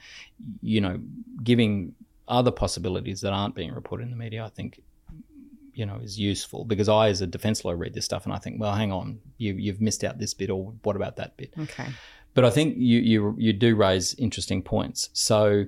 [0.60, 1.00] you know,
[1.42, 1.94] giving
[2.28, 4.82] other possibilities that aren't being reported in the media, I think
[5.74, 8.38] you know is useful because I, as a defence lawyer, read this stuff and I
[8.38, 11.52] think, well, hang on, you you've missed out this bit, or what about that bit?
[11.58, 11.86] Okay.
[12.34, 15.10] But I think you you you do raise interesting points.
[15.12, 15.66] So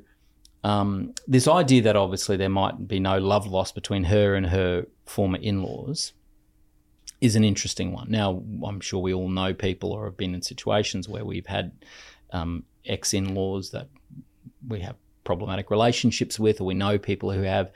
[0.65, 4.87] um, this idea that obviously there might be no love lost between her and her
[5.05, 6.13] former in-laws
[7.21, 8.11] is an interesting one.
[8.11, 11.73] Now I'm sure we all know people or have been in situations where we've had
[12.33, 13.89] um, ex-in-laws that
[14.67, 17.71] we have problematic relationships with, or we know people who have.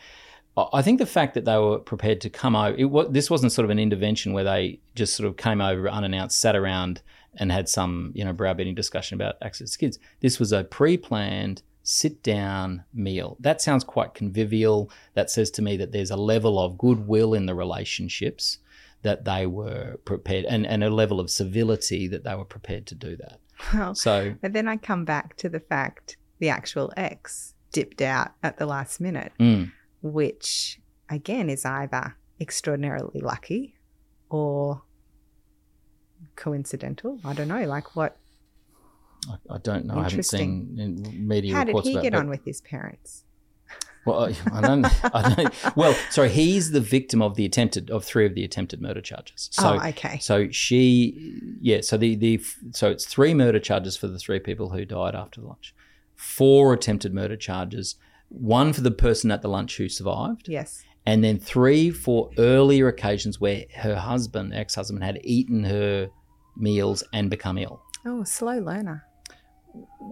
[0.73, 3.65] I think the fact that they were prepared to come over, it, this wasn't sort
[3.65, 7.03] of an intervention where they just sort of came over unannounced, sat around
[7.37, 9.99] and had some, you know, browbeating discussion about access to kids.
[10.21, 13.37] This was a pre-planned sit down meal.
[13.41, 14.91] That sounds quite convivial.
[15.15, 18.59] That says to me that there's a level of goodwill in the relationships
[19.03, 22.95] that they were prepared and, and a level of civility that they were prepared to
[22.95, 23.39] do that.
[23.75, 28.33] Well, So but then I come back to the fact the actual ex dipped out
[28.43, 29.71] at the last minute, mm,
[30.03, 33.75] which again is either extraordinarily lucky
[34.29, 34.83] or
[36.37, 37.19] coincidental.
[37.25, 37.65] I don't know.
[37.67, 38.17] Like what?
[39.29, 39.99] I, I don't know.
[39.99, 43.25] I haven't seen in media How did reports he about get on with his parents?
[44.07, 44.87] Well, I I don't.
[45.15, 45.77] I don't.
[45.77, 49.51] Well, sorry, he's the victim of the attempted of three of the attempted murder charges.
[49.53, 50.19] So, oh, okay.
[50.21, 51.83] So she, yeah.
[51.83, 55.43] So the the so it's three murder charges for the three people who died after
[55.43, 55.75] the lunch,
[56.17, 57.97] four attempted murder charges,
[58.31, 60.83] one for the person at the lunch who survived, Yes.
[61.05, 66.09] and then three for earlier occasions where her husband, ex husband, had eaten her
[66.57, 69.05] meals and become ill Oh, slow learner.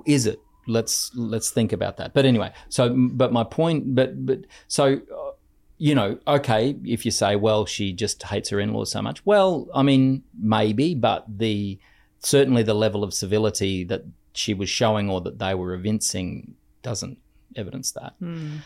[0.06, 4.40] is it let's let's think about that but anyway so but my point but but
[4.68, 5.30] so uh,
[5.78, 9.66] you know okay if you say well she just hates her in-laws so much well
[9.74, 11.78] i mean maybe but the
[12.18, 14.02] certainly the level of civility that
[14.34, 17.18] she was showing or that they were evincing doesn't
[17.58, 18.14] evidence that.
[18.18, 18.56] Hmm.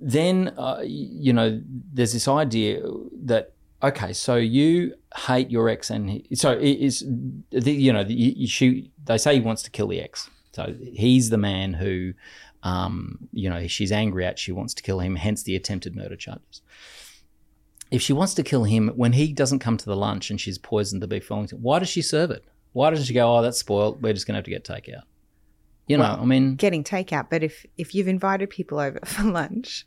[0.00, 1.62] then uh, you know
[1.94, 2.82] there's this idea
[3.24, 7.04] that okay so you hate your ex and he, so it is
[7.50, 10.28] the, you know the, you, she they say he wants to kill the ex.
[10.52, 12.12] So he's the man who
[12.62, 16.16] um, you know she's angry at she wants to kill him hence the attempted murder
[16.16, 16.60] charges.
[17.90, 20.58] If she wants to kill him when he doesn't come to the lunch and she's
[20.58, 22.44] poisoned the beef wellington why does she serve it?
[22.72, 24.02] Why doesn't she go oh that's spoiled.
[24.02, 25.04] We're just going to have to get takeout
[25.92, 29.24] you know Well, i mean Getting takeout, but if if you've invited people over for
[29.24, 29.86] lunch,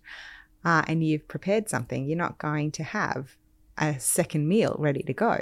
[0.63, 3.37] uh, and you've prepared something, you're not going to have
[3.77, 5.35] a second meal ready to go.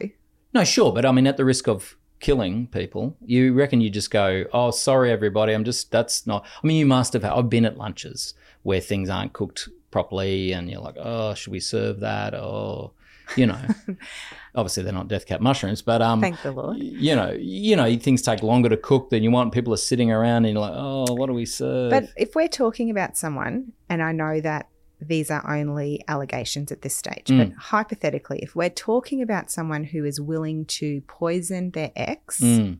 [0.54, 4.12] No, sure, but I mean, at the risk of killing people, you reckon you just
[4.12, 5.54] go, "Oh, sorry, everybody.
[5.54, 7.24] I'm just that's not." I mean, you must have.
[7.24, 11.60] I've been at lunches where things aren't cooked properly, and you're like, "Oh, should we
[11.60, 12.92] serve that?" Or,
[13.38, 13.60] you know,
[14.56, 16.78] obviously they're not death cap mushrooms, but um, Thank the Lord.
[16.78, 19.54] you know, you know, things take longer to cook than you want.
[19.54, 22.48] People are sitting around, and you're like, "Oh, what do we serve?" But if we're
[22.48, 24.68] talking about someone, and I know that
[25.02, 27.38] these are only allegations at this stage, Mm.
[27.50, 32.78] but hypothetically, if we're talking about someone who is willing to poison their ex Mm.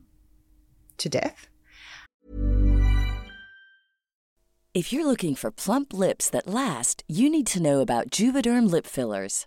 [0.98, 1.48] to death,
[4.72, 8.86] If you're looking for plump lips that last, you need to know about Juvederm lip
[8.86, 9.46] fillers.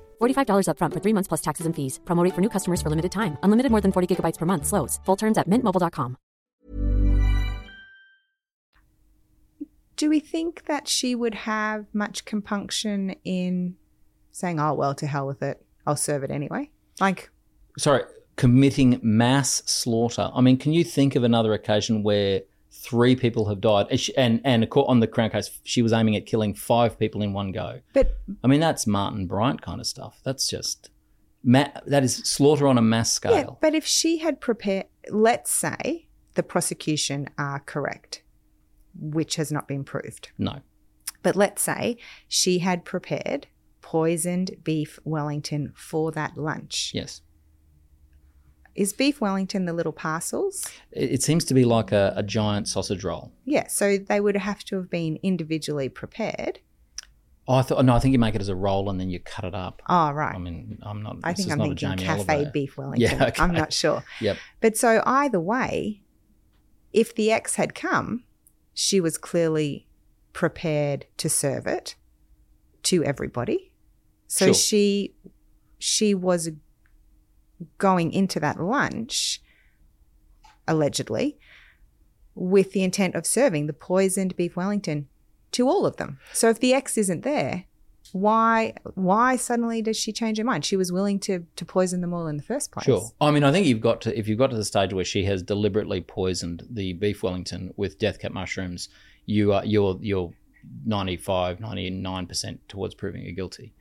[0.21, 1.99] $45 upfront for three months plus taxes and fees.
[2.03, 3.37] Promo rate for new customers for limited time.
[3.43, 4.65] Unlimited more than 40 gigabytes per month.
[4.67, 4.99] Slows.
[5.05, 6.17] Full terms at mintmobile.com.
[9.97, 13.75] Do we think that she would have much compunction in
[14.31, 15.63] saying, oh, well, to hell with it.
[15.85, 16.71] I'll serve it anyway?
[16.99, 17.29] Like,
[17.77, 18.03] Sorry,
[18.35, 20.31] committing mass slaughter.
[20.33, 22.41] I mean, can you think of another occasion where
[22.81, 23.87] three people have died?
[23.91, 27.21] And she- And and on the Crown case, she was aiming at killing five people
[27.21, 27.79] in one go.
[27.93, 30.19] but I mean, that's Martin Bryant kind of stuff.
[30.23, 30.89] That's just
[31.43, 33.31] ma- that is slaughter on a mass scale.
[33.33, 38.23] Yeah, but if she had prepared, let's say the prosecution are correct,
[38.99, 40.29] which has not been proved.
[40.37, 40.59] no,
[41.23, 43.47] But let's say she had prepared
[43.81, 46.91] poisoned beef Wellington for that lunch.
[46.93, 47.21] yes.
[48.75, 50.65] Is beef Wellington the little parcels?
[50.91, 53.31] It, it seems to be like a, a giant sausage roll.
[53.45, 56.59] Yeah, so they would have to have been individually prepared.
[57.47, 57.93] Oh, I thought no.
[57.93, 59.81] I think you make it as a roll and then you cut it up.
[59.89, 60.35] Oh, right.
[60.35, 61.17] I mean, I'm not.
[61.23, 62.51] I think I'm not thinking cafe Oliver.
[62.51, 63.17] beef Wellington.
[63.17, 63.41] Yeah, okay.
[63.43, 64.03] I'm not sure.
[64.21, 64.37] Yep.
[64.61, 66.01] But so either way,
[66.93, 68.23] if the ex had come,
[68.73, 69.87] she was clearly
[70.33, 71.95] prepared to serve it
[72.83, 73.71] to everybody.
[74.27, 74.53] So Sure.
[74.53, 75.15] she
[75.77, 76.51] she was
[77.77, 79.41] going into that lunch
[80.67, 81.37] allegedly
[82.35, 85.07] with the intent of serving the poisoned beef wellington
[85.51, 86.19] to all of them.
[86.33, 87.65] So if the ex isn't there,
[88.13, 90.65] why why suddenly does she change her mind?
[90.65, 92.85] She was willing to to poison them all in the first place.
[92.85, 93.09] Sure.
[93.19, 95.23] I mean, I think you've got to if you've got to the stage where she
[95.25, 98.89] has deliberately poisoned the beef Wellington with death cap mushrooms,
[99.25, 100.31] you are you're you're
[100.85, 103.73] 95, 99 percent towards proving her guilty.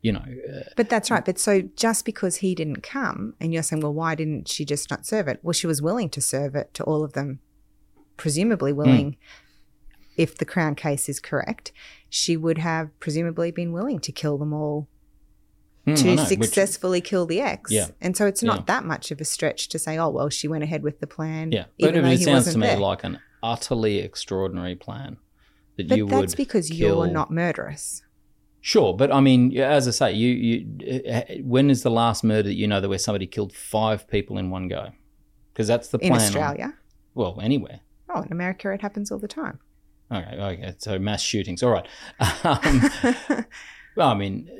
[0.00, 1.24] You know, uh, But that's right.
[1.24, 4.90] But so just because he didn't come, and you're saying, well, why didn't she just
[4.90, 5.40] not serve it?
[5.42, 7.40] Well, she was willing to serve it to all of them,
[8.16, 9.16] presumably willing.
[10.16, 11.72] If the Crown case is correct,
[12.08, 14.88] she would have presumably been willing to kill them all
[15.84, 17.70] hmm, I to know, which- successfully kill the ex.
[17.70, 17.88] Yeah.
[18.00, 18.64] And so it's not Yeah.
[18.66, 21.50] that much of a stretch to say, oh, well, she went ahead with the plan.
[21.52, 22.76] yeah, but even though it he sounds to me there.
[22.78, 25.16] like an utterly extraordinary plan
[25.76, 26.36] that but you that's would.
[26.36, 28.02] because kill- you're not murderous.
[28.68, 32.50] Sure, but I mean, as I say, you you uh, when is the last murder
[32.50, 34.90] that you know that where somebody killed five people in one go?
[35.54, 36.20] Because that's the In plan.
[36.20, 36.74] on- Australia.
[37.14, 37.80] well, anywhere.
[38.14, 39.58] Oh, in America, it happens all the time.
[40.12, 40.74] Okay, okay.
[40.76, 41.62] So mass shootings.
[41.62, 41.88] All right.
[42.44, 43.44] Um,
[43.96, 44.50] well, I mean,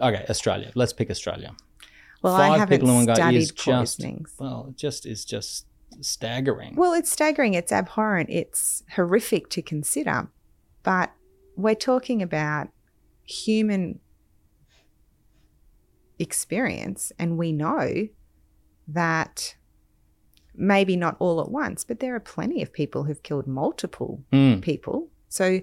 [0.00, 0.70] uh, okay, Australia.
[0.76, 1.56] Let's pick Australia.
[2.22, 3.64] Well, I Five haven't people in one go studied is just
[3.98, 4.34] poisonings.
[4.38, 5.66] well, it just is just
[6.00, 6.76] staggering.
[6.76, 7.54] Well, it's staggering.
[7.54, 8.30] It's abhorrent.
[8.30, 10.28] It's horrific to consider.
[10.84, 11.10] But
[11.56, 12.68] we're talking about
[13.24, 14.00] human
[16.18, 18.08] experience, and we know
[18.88, 19.56] that
[20.54, 24.60] maybe not all at once, but there are plenty of people who've killed multiple Mm.
[24.60, 25.08] people.
[25.28, 25.62] So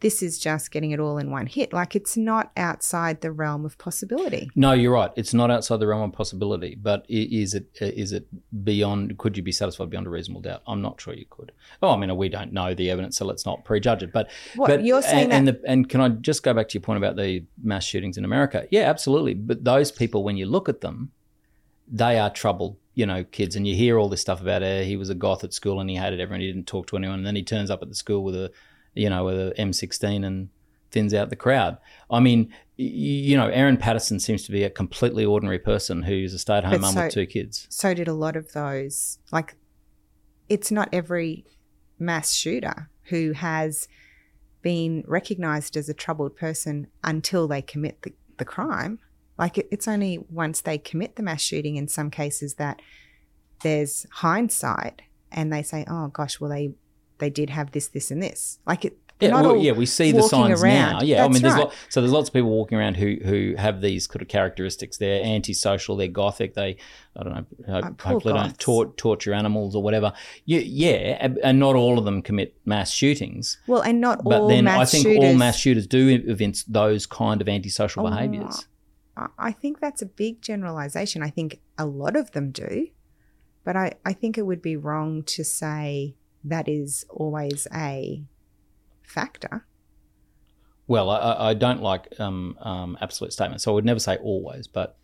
[0.00, 1.72] this is just getting it all in one hit.
[1.72, 4.50] Like it's not outside the realm of possibility.
[4.54, 5.10] No, you're right.
[5.16, 8.26] It's not outside the realm of possibility, but is it is it
[8.64, 9.18] beyond?
[9.18, 10.62] Could you be satisfied beyond a reasonable doubt?
[10.66, 11.52] I'm not sure you could.
[11.82, 14.12] Oh, I mean, we don't know the evidence, so let's not prejudge it.
[14.12, 16.68] But What, but you're saying and, that- and, the, and can I just go back
[16.68, 18.66] to your point about the mass shootings in America?
[18.70, 19.34] Yeah, absolutely.
[19.34, 21.10] But those people, when you look at them,
[21.90, 23.56] they are troubled, you know, kids.
[23.56, 25.88] And you hear all this stuff about uh, he was a goth at school and
[25.88, 26.40] he hated everyone.
[26.42, 27.18] He didn't talk to anyone.
[27.18, 28.50] And then he turns up at the school with a,
[28.98, 30.48] you know, with a M16 and
[30.90, 31.78] thins out the crowd.
[32.10, 36.38] I mean, you know, Erin Patterson seems to be a completely ordinary person who's a
[36.38, 37.66] stay-at-home mum so- with two kids.
[37.70, 39.18] so did a lot of those.
[39.30, 39.56] Like,
[40.48, 41.44] it's not every
[41.98, 43.88] mass shooter who has
[44.62, 48.98] been recognized as a troubled person until they commit the, the crime.
[49.36, 52.80] Like, it, it's only once they commit the mass shooting in some cases that
[53.62, 56.72] there's hindsight and they say, oh gosh, well, they,
[57.18, 58.58] they did have this, this, and this.
[58.66, 60.68] Like, it, Yeah, not well, all yeah, we see the signs now.
[60.68, 61.06] around.
[61.06, 61.64] Yeah, I mean, there's right.
[61.64, 64.96] lot, so there's lots of people walking around who who have these kind of characteristics.
[64.98, 65.96] They're antisocial.
[65.96, 66.54] They're gothic.
[66.54, 66.76] They,
[67.16, 70.12] I don't know, hope, Oh, hopefully don't tor- torture animals or whatever.
[70.44, 73.58] Yeah, yeah, and- not all of them commit mass shootings.
[73.66, 75.24] Well, and not But all then mass I think shooters.
[75.24, 78.66] all mass shooters do evince those kind of antisocial Oh, behaviours.
[79.16, 81.24] I- I think that's a big generalization.
[81.24, 82.86] I think a lot of them do,
[83.64, 86.14] but I, I think it would be wrong to say
[86.44, 88.24] that is always a
[89.02, 89.66] factor.
[90.86, 94.66] Well, I- I, don't like um, um, absolute statements, so I would never say always,
[94.66, 94.96] but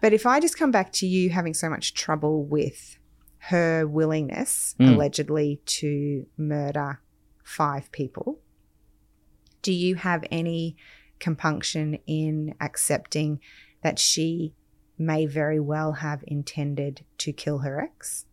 [0.00, 2.98] But if I just come back to you having so much trouble with
[3.50, 4.94] her willingness, Mm.
[4.94, 7.00] allegedly, to murder
[7.44, 8.40] five people,
[9.62, 10.76] do you have any
[11.20, 13.40] compunction in accepting
[13.82, 14.54] that she
[14.96, 18.24] may very well have intended to kill her ex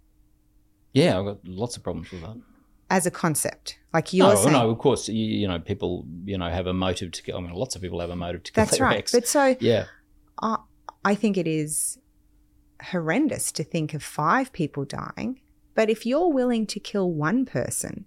[0.95, 2.37] yeah, I've got lots of problems with that.
[2.89, 3.77] as a concept?
[3.93, 4.53] Like you're no, saying.
[4.53, 7.37] no, of course, you, you know, people, you know, have a motive to kill.
[7.37, 8.97] I mean, lots of people have a motive to kill That's their right.
[8.97, 9.11] ex.
[9.11, 9.85] But so yeah,
[10.41, 10.57] I,
[11.03, 11.99] I think it is
[12.91, 15.39] horrendous to think of five people dying.
[15.75, 18.05] But if you're willing to kill one person,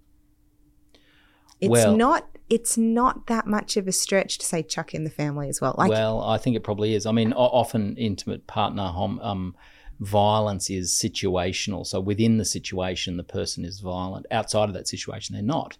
[1.61, 5.09] it's Well- not it's not that much of a stretch to say chuck in the
[5.11, 5.75] family as well.
[5.77, 7.05] Like well, I think it probably is.
[7.05, 9.55] I mean, often intimate partner hom- um,
[9.99, 11.85] violence is situational.
[11.85, 14.25] So within the situation, the person is violent.
[14.31, 15.77] Outside of that situation, they're not.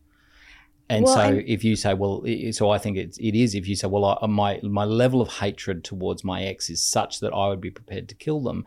[0.89, 3.55] And Well, so, and- if you say, well, so I think it's, it is.
[3.55, 7.19] If you say, well, I, my my level of hatred towards my ex is such
[7.19, 8.65] that I would be prepared to kill them.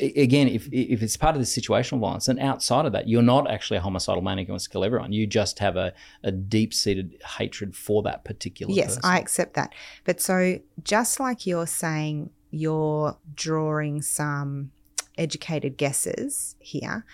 [0.00, 3.20] I- Again, if if it's part of the situational violence, and outside of that, you're
[3.22, 5.12] not actually a homicidal maniac who wants to kill everyone.
[5.12, 9.02] You just have a, a deep seated hatred for that particular yes, person.
[9.04, 9.74] I accept that.
[10.04, 14.72] But so just like you're saying you're drawing some
[15.16, 17.04] educated guesses here,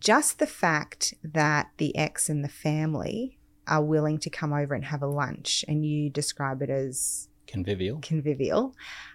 [0.00, 4.84] just the fact that the ex and the family are willing to come over and
[4.84, 7.98] have a lunch and you describe it as Convivial.
[8.00, 8.74] convivial.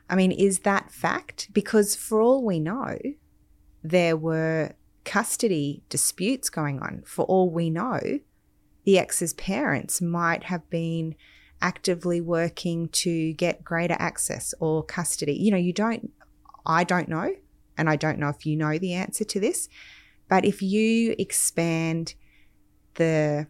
[0.10, 1.50] I mean, is that fact?
[1.54, 2.98] Because for all we know,
[3.84, 4.74] there were
[5.06, 7.04] custody disputes going on.
[7.06, 8.00] For all we know,
[8.86, 11.16] the ex's parents might have been
[11.62, 15.34] actively working to get greater access or custody.
[15.34, 16.12] You know, you don't,
[16.66, 17.34] I don't know,
[17.78, 19.70] and I don't know if you know the answer to this,
[20.28, 22.16] but if you expand
[22.96, 23.48] the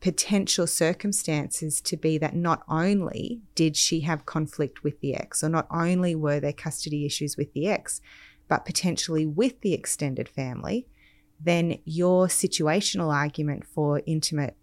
[0.00, 5.48] potential circumstances to be that not only did she have conflict with the ex, or
[5.48, 8.00] not only were there custody issues with the ex,
[8.48, 10.88] but potentially with the extended family,
[11.40, 14.56] then your situational argument for intimate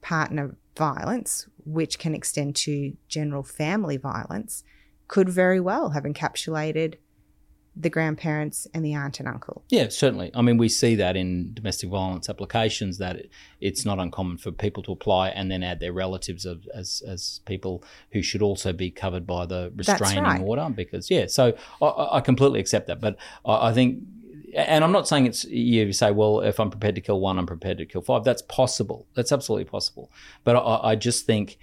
[0.00, 4.64] partner violence, which can extend to general family violence,
[5.08, 6.94] could very well have encapsulated
[7.76, 9.64] the grandparents and the aunt and uncle.
[9.68, 10.30] Yeah, certainly.
[10.34, 14.50] I mean, we see that in domestic violence applications that it, it's not uncommon for
[14.50, 18.72] people to apply and then add their relatives of, as as people who should also
[18.72, 20.40] be covered by the restraining right.
[20.40, 20.68] order.
[20.74, 24.02] Because yeah, so I- I, I completely accept that, but I, I think.
[24.54, 27.46] And I'm not saying it's you say, well, if I'm prepared to kill one, I'm
[27.46, 28.24] prepared to kill five.
[28.24, 29.06] That's possible.
[29.14, 30.10] That's absolutely possible.
[30.44, 31.58] But I, I just think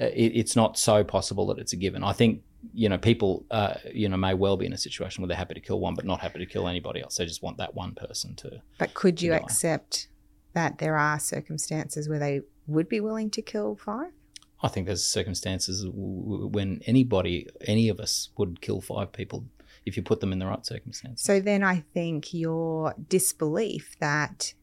[0.00, 2.04] uh, it, it's not so possible that it's a given.
[2.04, 2.42] I think
[2.74, 5.54] you know people uh, you know may well be in a situation where they're happy
[5.54, 7.16] to kill one, but not happy to kill anybody else.
[7.16, 8.62] They just want that one person to.
[8.78, 9.38] But could you die.
[9.38, 10.08] accept
[10.54, 14.12] that there are circumstances where they would be willing to kill five?
[14.60, 19.44] I think there's circumstances when anybody, any of us, would kill five people
[19.88, 21.24] if you put them in the right circumstances.
[21.24, 24.54] So then I think your disbelief that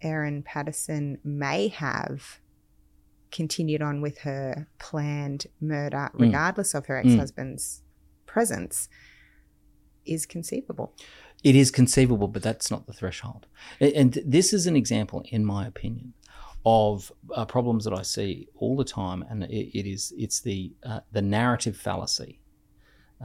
[0.00, 2.40] Erin Patterson may have
[3.30, 6.20] continued on with her planned murder, Mm.
[6.20, 7.82] regardless of her ex husband's
[8.26, 8.88] presence,
[10.04, 10.94] is conceivable.
[11.44, 13.46] It is conceivable, but that's not the threshold.
[13.80, 16.14] And this is an example, in my opinion,
[16.64, 20.74] of uh, problems that I see all the time, and it, it is it's the
[20.84, 22.40] uh, the narrative fallacy.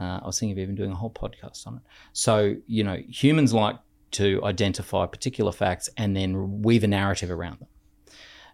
[0.00, 1.82] Uh, I was thinking of even doing a whole podcast on it.
[2.12, 3.76] So you know, humans like
[4.12, 7.68] to identify particular facts and then weave a narrative around them.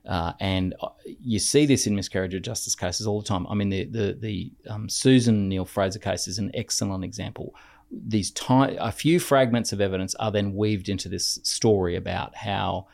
[0.06, 3.46] Uh, and uh, you see this in miscarriage of justice cases all the time.
[3.48, 7.54] I mean, the the, the um, Susan Neill-Fraser case is an excellent example.
[7.90, 12.88] These ti- a few fragments of evidence are then weaved into this story about how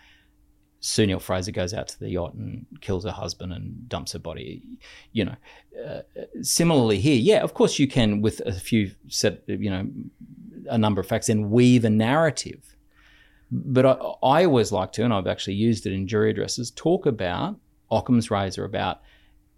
[0.80, 4.62] Sue Neill-Fraser goes out to the yacht and kills her husband and dumps her body.
[5.12, 5.36] You know,
[5.86, 6.00] uh,
[6.42, 9.88] similarly here, yeah, of course you can with a few set, you know,
[10.68, 12.76] a number of facts and weave a narrative
[13.50, 17.06] but I, I always like to, and I've actually used it in jury addresses, talk
[17.06, 17.56] about
[17.90, 19.00] Occam's razor about,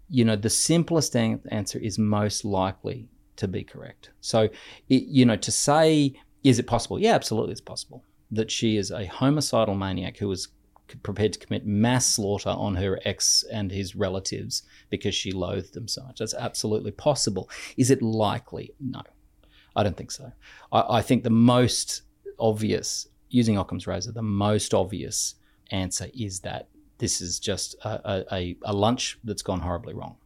[0.09, 4.09] you know, the simplest an- answer is most likely to be correct.
[4.21, 4.49] So,
[4.89, 6.13] it, you know, to say,
[6.43, 6.99] is it possible?
[6.99, 10.47] Yeah, absolutely, it's possible that she is a homicidal maniac who was
[11.01, 15.87] prepared to commit mass slaughter on her ex and his relatives because she loathed them
[15.87, 16.19] so much.
[16.19, 17.49] That's absolutely possible.
[17.77, 18.73] Is it likely?
[18.79, 19.01] No,
[19.75, 20.31] I don't think so.
[20.71, 22.03] I, I think the most
[22.39, 25.35] obvious, using Occam's razor, the most obvious
[25.71, 26.67] answer is that
[26.97, 30.17] this is just a, a, a lunch that's gone horribly wrong.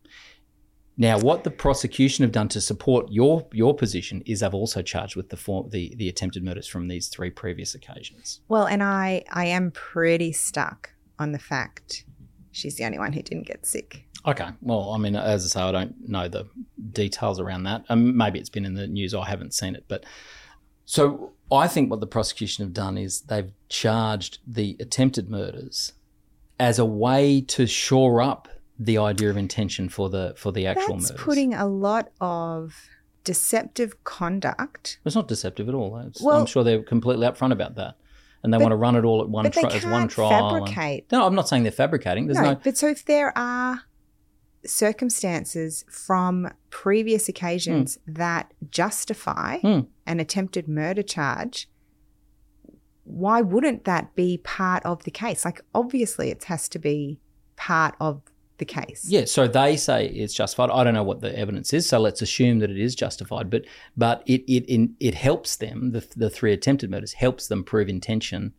[0.99, 5.15] Now, what the prosecution have done to support your your position is they've also charged
[5.15, 8.41] with the form, the the attempted murders from these three previous occasions.
[8.47, 10.89] Well, and I I am pretty stuck
[11.19, 12.03] on the fact
[12.51, 14.05] she's the only one who didn't get sick.
[14.25, 16.45] Okay, well, I mean, as I say, I don't know the
[16.91, 17.85] details around that.
[17.89, 19.13] Um, maybe it's been in the news.
[19.13, 20.03] I haven't seen it, but
[20.85, 25.93] so I think what the prosecution have done is they've charged the attempted murders
[26.59, 28.47] as a way to shore up
[28.79, 31.23] the idea of intention for the for the actual That's murders.
[31.25, 32.75] putting a lot of
[33.23, 34.99] deceptive conduct.
[35.05, 35.97] It's not deceptive at all.
[35.97, 37.97] It's, Well- I'm sure they're completely upfront about that,
[38.43, 40.55] and they But- want to run it all at one tri- as one trial.
[40.63, 42.27] and- no, I'm not saying they're fabricating.
[42.27, 42.59] There's no, no.
[42.63, 43.81] but so if there are
[44.65, 49.79] circumstances from previous occasions that justify Hmm.
[50.05, 51.69] an attempted murder charge,
[53.03, 55.45] why wouldn't that be part of the case?
[55.45, 57.19] Like, obviously, it has to be
[57.55, 58.21] part of
[58.57, 59.05] the case.
[59.07, 60.69] Yeah, so they say it's justified.
[60.71, 63.49] I don't know what the evidence is, so let's assume that it is justified.
[63.49, 65.91] But but it it in, it helps them.
[65.91, 68.53] The the three attempted murders helps them prove intention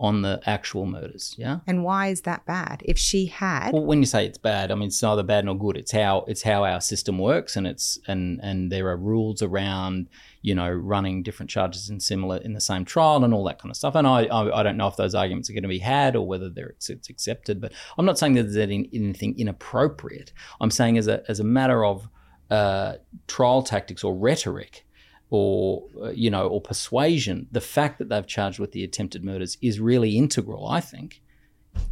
[0.00, 1.34] on the actual murders.
[1.36, 1.58] Yeah.
[1.66, 2.82] And why is that bad?
[2.84, 5.58] If she had, Well, when you say it's bad, I mean it's neither bad nor
[5.58, 5.76] good.
[5.76, 10.08] It's how it's how our system works, and it's and and there are rules around
[10.42, 13.70] you know running different charges in similar in the same trial and all that kind
[13.70, 13.94] of stuff.
[13.94, 16.26] And I I, I don't know if those arguments are going to be had or
[16.26, 17.60] whether they're it's, it's accepted.
[17.60, 20.32] But I'm not saying that there's any, anything inappropriate.
[20.60, 22.08] I'm saying as a as a matter of
[22.50, 22.94] uh,
[23.26, 24.86] trial tactics or rhetoric
[25.30, 29.58] or uh, you know or persuasion the fact that they've charged with the attempted murders
[29.60, 31.20] is really integral i think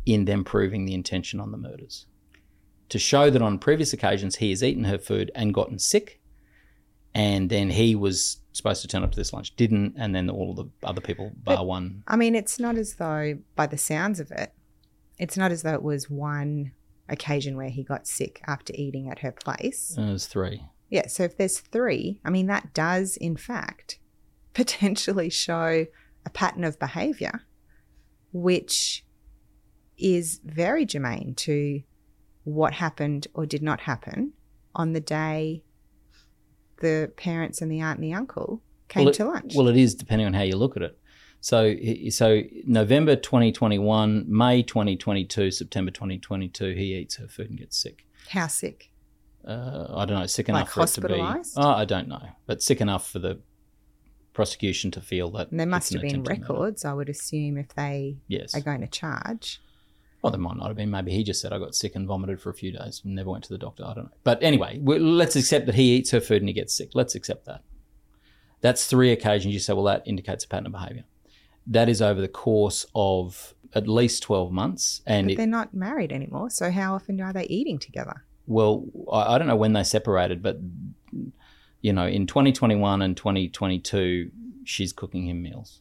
[0.07, 2.07] in them proving the intention on the murders.
[2.89, 6.21] To show that on previous occasions he has eaten her food and gotten sick
[7.15, 10.55] and then he was supposed to turn up to this lunch didn't and then all
[10.55, 12.03] the other people bar But- one.
[12.09, 14.53] I mean, it's not as though, by the sounds of it,
[15.19, 16.73] it's not as though it was one
[17.09, 19.95] occasion where he got sick after eating at her place.
[19.97, 23.99] uh, there's three Yeah, so if there's three, I mean, that does, in fact,
[24.55, 25.87] potentially show
[26.25, 27.43] a pattern of behavior,
[28.33, 29.05] which
[29.99, 31.83] is very germane to
[32.45, 34.33] what happened or did not happen
[34.75, 35.63] on the day
[36.81, 39.55] the parents and the aunt and the uncle came well, it, to lunch.
[39.57, 40.99] Well, it is depending on how you look at it.
[41.41, 41.75] So,
[42.11, 48.05] so November 2021, May 2022, September 2022, he eats her food and gets sick.
[48.29, 48.91] How sick?
[49.47, 51.15] Uh, I don't know, sick Like enough for it to be.
[51.57, 53.39] Oh, I don't know, but sick enough for the
[54.33, 58.17] prosecution to feel that And there must have been records, I would assume, if they
[58.29, 58.55] Yes.
[58.55, 59.61] are going to charge.
[60.21, 60.91] Well, there might not have been.
[60.91, 63.31] Maybe he just said I got sick and vomited for a few days and never
[63.31, 63.85] went to the doctor.
[63.85, 64.11] I don't know.
[64.25, 66.91] But anyway, let's accept that he eats her food and he gets sick.
[66.95, 67.63] Let's accept that.
[68.63, 69.55] That's three occasions.
[69.55, 71.05] You say, well, that indicates a pattern of behaviour.
[71.69, 76.13] That is over the course of at least twelve months, and it, they're not married
[76.13, 78.25] anymore, so how often are they eating together?
[78.47, 80.59] Well, I, I don't know when they separated, but
[81.81, 84.31] you know, in 2021 and 2022,
[84.65, 85.81] she's cooking him meals.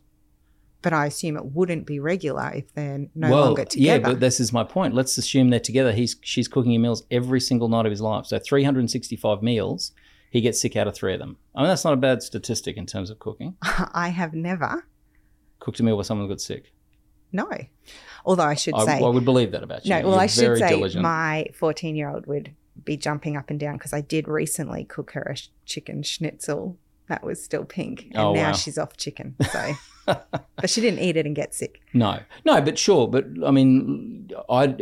[0.81, 3.87] But I assume it wouldn't be regular if they're no well, longer together.
[3.87, 4.93] yeah, but this is my point.
[4.93, 5.91] Let's assume they're together.
[5.91, 8.27] He's she's cooking him meals every single night of his life.
[8.27, 9.93] So 365 meals,
[10.29, 11.37] he gets sick out of three of them.
[11.55, 13.55] I mean, that's not a bad statistic in terms of cooking.
[13.61, 14.85] I have never.
[15.57, 16.71] Cooked a meal where someone got sick.
[17.35, 17.49] No.
[18.25, 19.91] Although I should I, say, I would believe that about you.
[19.91, 21.03] no, well, You're I should say diligent.
[21.03, 22.51] my 14 year old would
[22.83, 26.77] be jumping up and down because I did recently cook her a sh- chicken schnitzel
[27.07, 28.05] that was still pink.
[28.11, 28.51] And Oh, now wow.
[28.53, 29.35] she's off chicken.
[30.07, 30.19] So,
[30.57, 31.81] but she didn't eat it and get sick.
[31.91, 33.07] No, no, but sure.
[33.07, 34.75] But I mean, I,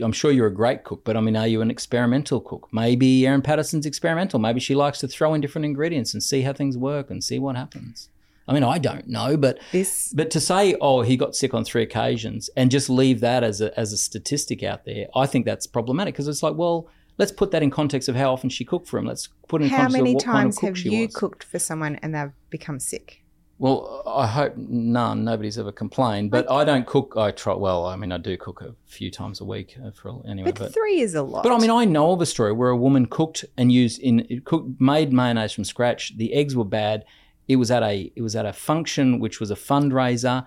[0.00, 1.04] I'm sure you're a great cook.
[1.04, 2.68] But I mean, are you an experimental cook?
[2.72, 4.40] Maybe Erin Patterson's experimental.
[4.40, 7.38] Maybe she likes to throw in different ingredients and see how things work and see
[7.38, 8.08] what happens.
[8.46, 11.64] I mean, I don't know, but This, but to say, oh, he got sick on
[11.64, 15.46] three occasions and just leave that as a as a statistic out there, I think
[15.46, 16.88] that's problematic because it's like, well,
[17.18, 19.06] let's put that in context of how often she cooked for him.
[19.06, 21.14] Let's put it in how context many of what kind of times have you was.
[21.14, 23.24] cooked for someone and they've become sick?
[23.58, 25.24] Well, I hope none.
[25.24, 27.14] Nobody's ever complained, but I don't cook.
[27.16, 27.54] I try.
[27.54, 30.50] Well, I mean, I do cook a few times a week uh, for anyway.
[30.50, 31.44] But, But three is a lot.
[31.44, 34.42] but I mean, I know of a story where a woman cooked and used in
[34.44, 36.16] cooked made mayonnaise from scratch.
[36.16, 37.04] The eggs were bad.
[37.48, 40.46] It was at a it was at a function which was a fundraiser.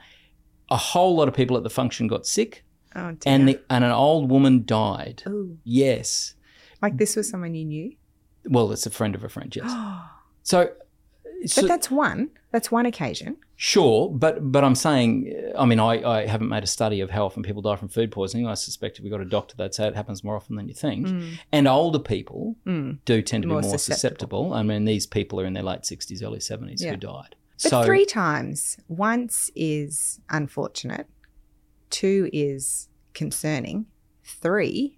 [0.69, 2.63] A whole lot of people at the function got sick,
[2.95, 5.23] oh, and the and an old woman died.
[5.27, 5.57] Ooh.
[5.63, 6.35] Yes.
[6.81, 7.93] like this was someone you knew?
[8.45, 9.55] Well, it's a friend of a friend.
[9.55, 9.71] Yes.
[10.43, 10.69] So
[11.45, 12.29] So- but that's one.
[12.51, 13.37] That's one occasion.
[13.59, 17.25] Sure, but but I'm saying, I mean, I, I haven't made a study of how
[17.25, 18.47] often people die from food poisoning.
[18.47, 20.73] I suspect if we got a doctor, they'd say it happens more often than you
[20.75, 21.07] think.
[21.51, 23.51] And older people do tend to Mm.
[23.51, 23.95] More be more susceptible.
[24.49, 24.53] susceptible.
[24.53, 26.91] I mean, these people are in their late 60s, early 70s Yeah.
[26.91, 27.35] who died.
[27.63, 28.77] But so three times.
[28.87, 31.07] Once is unfortunate.
[31.89, 33.87] Two is concerning.
[34.23, 34.96] Three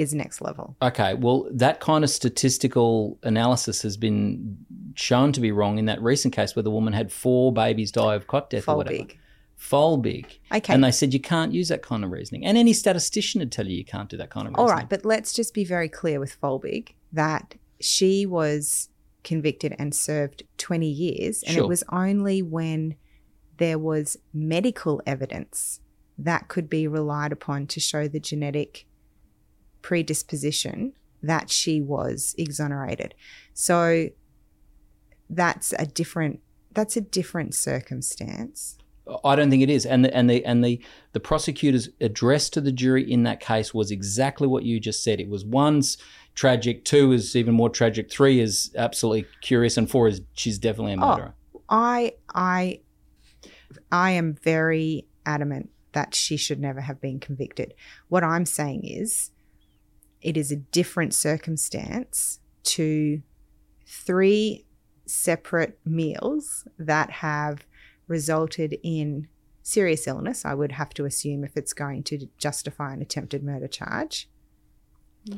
[0.00, 0.76] is next level.
[0.80, 4.56] Okay, well, that kind of statistical analysis has been
[4.94, 8.14] shown to be wrong in that recent case where the woman had four babies die
[8.14, 8.96] of cot death or whatever.
[9.04, 9.16] Folbigg.
[9.58, 10.26] Folbigg.
[10.52, 10.72] Okay.
[10.72, 12.46] And they said you can't use that kind of reasoning.
[12.46, 14.78] And any statistician would tell you you can't do that kind of All reasoning.
[14.80, 18.88] right, but let's just be very clear with Folbigg that she was
[19.22, 21.64] convicted and served 20 years, and Sure.
[21.64, 22.94] it was only when
[23.58, 25.80] there was medical evidence
[26.16, 28.86] that could be relied upon to show the genetic
[29.82, 33.14] predisposition that she was exonerated.
[33.54, 34.08] So
[35.28, 36.40] that's a different
[36.72, 38.78] that's a different circumstance.
[39.24, 39.86] I don't think it is.
[39.86, 43.74] And the and the and the the prosecutor's address to the jury in that case
[43.74, 45.20] was exactly what you just said.
[45.20, 45.98] It was one's
[46.34, 50.92] tragic, two is even more tragic, three is absolutely curious, and four is she's definitely
[50.92, 51.34] a oh, murderer.
[51.68, 52.80] I I
[53.90, 57.74] I am very adamant that she should never have been convicted.
[58.08, 59.32] What I'm saying is
[60.22, 63.22] it is a different circumstance to
[63.86, 64.64] three
[65.06, 67.66] separate meals that have
[68.06, 69.28] resulted in
[69.62, 70.44] serious illness.
[70.44, 74.28] I would have to assume if it's going to justify an attempted murder charge.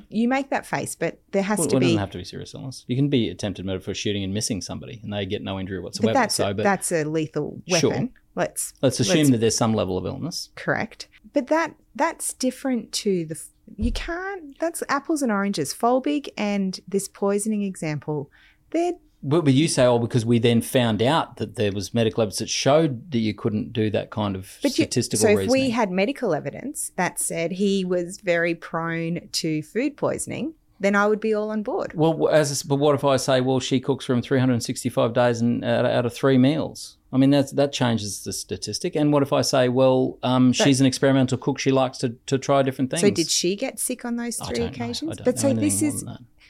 [0.09, 2.25] You make that face, but there has Well, to it be doesn't have to be
[2.25, 2.85] serious illness.
[2.87, 5.81] You can be attempted murder for shooting and missing somebody, and they get no injury
[5.81, 6.13] whatsoever.
[6.15, 7.91] but that's so, a, but that's a lethal Sure.
[7.91, 8.13] weapon.
[8.37, 10.49] Let's let's assume let's that there's some level of illness.
[10.55, 13.39] correct but that that's different to the
[13.77, 15.75] you can't that's apples and oranges.
[15.75, 18.31] Folbigg and this poisoning example
[18.71, 22.23] they're But, but you say, oh, because we then found out that there was medical
[22.23, 25.49] evidence that showed that you couldn't do that kind of but you, statistical so if
[25.49, 31.07] we had medical evidence that said he was very prone to food poisoning then i
[31.07, 34.05] would be all on board Well, as but what if I say, well, she cooks
[34.05, 36.97] for him 365 days and out, out of three meals?
[37.15, 38.97] I mean, that's that changes the statistic.
[38.97, 41.59] And what if I say, well, um, she's an experimental cook.
[41.59, 43.03] She likes to, to try different things.
[43.03, 46.05] so did she get sick on those three occasions but so this is.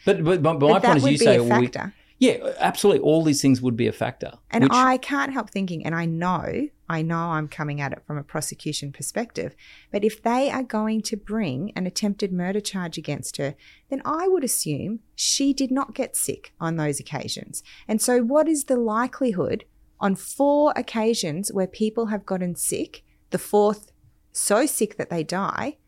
[0.05, 1.71] But but, but, but my point is, would you be say, well, we-
[2.19, 4.33] yeah, absolutely, all these things would be a factor.
[4.53, 8.03] And which- I can't help thinking, and I know, I know I'm coming at it
[8.07, 9.55] from a prosecution perspective,
[9.91, 13.55] but if they are going to bring an attempted murder charge against her,
[13.91, 17.63] then I would assume she did not get sick on those occasions.
[17.89, 19.65] And so, what is the likelihood
[20.01, 23.93] on four occasions where people have gotten sick, the fourth
[24.33, 25.79] so sick that they die?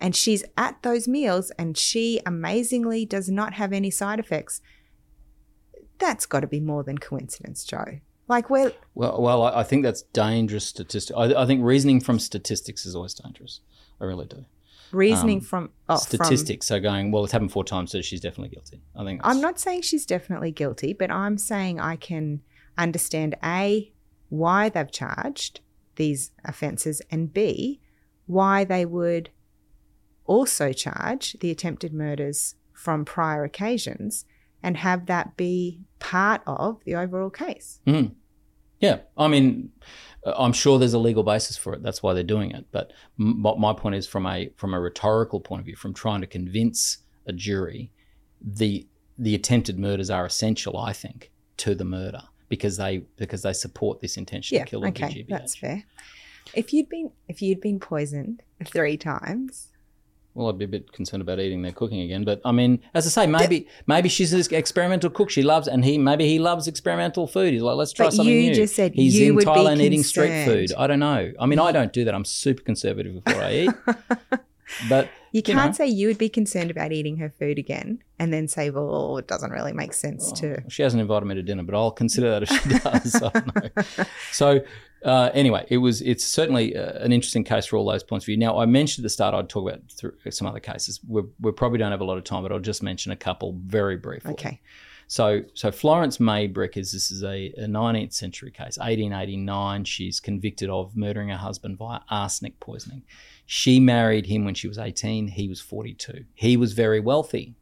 [0.00, 4.62] And she's at those meals and she amazingly does not have any side effects
[6.00, 8.00] that's got to be more than coincidence, Joe.
[8.30, 11.16] Like we're Well, well, I think that's dangerous statistic.
[11.16, 13.60] I, I think reasoning from statistics is always dangerous.
[14.00, 14.44] I really do.
[14.92, 16.68] reasoning Um, from oh, from- statistics.
[16.68, 18.82] So going, well, it's happened four times, so she's definitely guilty.
[18.94, 22.42] I think I'm not saying she's definitely guilty, but I'm saying I can
[22.78, 23.92] understand a
[24.28, 25.60] why they've charged
[25.96, 27.80] these offences, and b
[28.26, 29.30] why they would
[30.24, 34.24] also charge the attempted murders from prior occasions
[34.62, 37.80] and have that be part of the overall case.
[37.86, 38.14] Mm.
[38.80, 39.70] Yeah, I mean,
[40.26, 41.82] uh, I'm sure there's a legal basis for it.
[41.82, 42.66] That's why they're doing it.
[42.72, 46.20] But m- my point is, from a from a rhetorical point of view, from trying
[46.22, 47.92] to convince a jury,
[48.42, 48.86] the
[49.18, 54.00] the attempted murders are essential, I think, to the murder because they because they support
[54.00, 55.84] this intention Yeah, to kill the okay, that's fair.
[56.54, 59.68] If you'd been if you'd been poisoned three times,
[60.34, 62.24] Well, I'd be a bit concerned about eating their cooking again.
[62.24, 65.28] But I mean, as I say, maybe maybe she's an experimental cook.
[65.30, 67.52] She loves, and he maybe he loves experimental food.
[67.52, 68.54] He's like, let's try But something you new.
[68.54, 70.68] just said he's you in would be Thailand eating street concerned.
[70.70, 70.76] food.
[70.78, 71.32] I don't know.
[71.40, 72.14] I mean, I don't do that.
[72.14, 73.70] I'm super conservative before I eat.
[74.88, 75.72] but You can't know.
[75.72, 79.26] say you would be concerned about eating her food again and then say, well, it
[79.26, 80.62] doesn't really make sense oh, to.
[80.68, 83.14] she hasn't invited me to dinner, but I'll consider that if she does.
[83.16, 83.84] I don't know.
[84.30, 84.60] So
[85.04, 88.26] uh, anyway, it was it's certainly uh, an interesting case for all those points of
[88.26, 88.36] view.
[88.36, 91.00] Now, I mentioned at the start I'd talk about through some other cases.
[91.06, 93.58] We we probably don't have a lot of time, but I'll just mention a couple
[93.64, 94.32] very briefly.
[94.32, 94.60] Okay.
[95.10, 99.82] So, so Florence Maybrick is this is a, a 19th century case, 1889.
[99.82, 103.02] She's convicted of murdering her husband via arsenic poisoning.
[103.44, 105.26] She married him when she was 18.
[105.26, 106.26] He was 42.
[106.34, 107.56] He was very wealthy.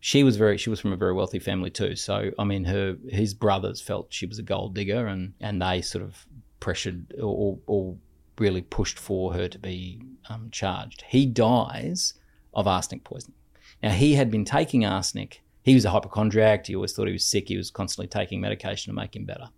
[0.00, 1.96] She was very she was from a very wealthy family too.
[1.96, 5.80] So, I mean, her his brothers felt she was a gold digger, and and they
[5.80, 6.26] sort of
[6.62, 7.96] pressured or, or
[8.38, 10.00] really pushed for her to be
[10.30, 11.02] um, charged.
[11.08, 12.14] He dies
[12.54, 13.36] of arsenic poisoning.
[13.82, 16.66] Now, he had been taking arsenic He was a hypochondriac.
[16.66, 17.48] He always thought he was sick.
[17.48, 19.48] He was constantly taking medication to make him better.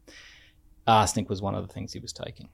[0.87, 2.49] Arsenic was one of the things he was taking.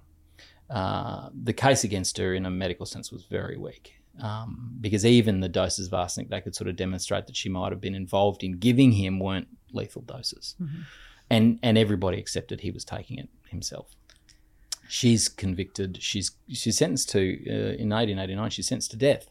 [0.69, 5.41] Uh, the case against her, in a medical sense, was very weak um, because even
[5.41, 8.43] the doses of arsenic they could sort of demonstrate that she might have been involved
[8.43, 10.55] in giving him weren't lethal doses,
[11.29, 13.97] and and everybody accepted he was taking it himself.
[14.91, 15.99] She's convicted.
[16.03, 17.19] She's she's sentenced to
[17.49, 18.51] uh, in 1889.
[18.51, 19.31] She's sentenced to death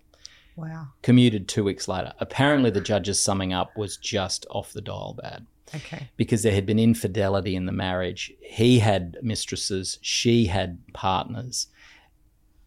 [0.56, 0.88] Wow.
[1.04, 2.14] commuted two weeks later.
[2.20, 5.46] Apparently, the judge's summing up was just off the dial bad
[5.76, 6.10] Okay.
[6.18, 8.32] because there had been infidelity in the marriage.
[8.42, 11.68] He had mistresses, she had partners.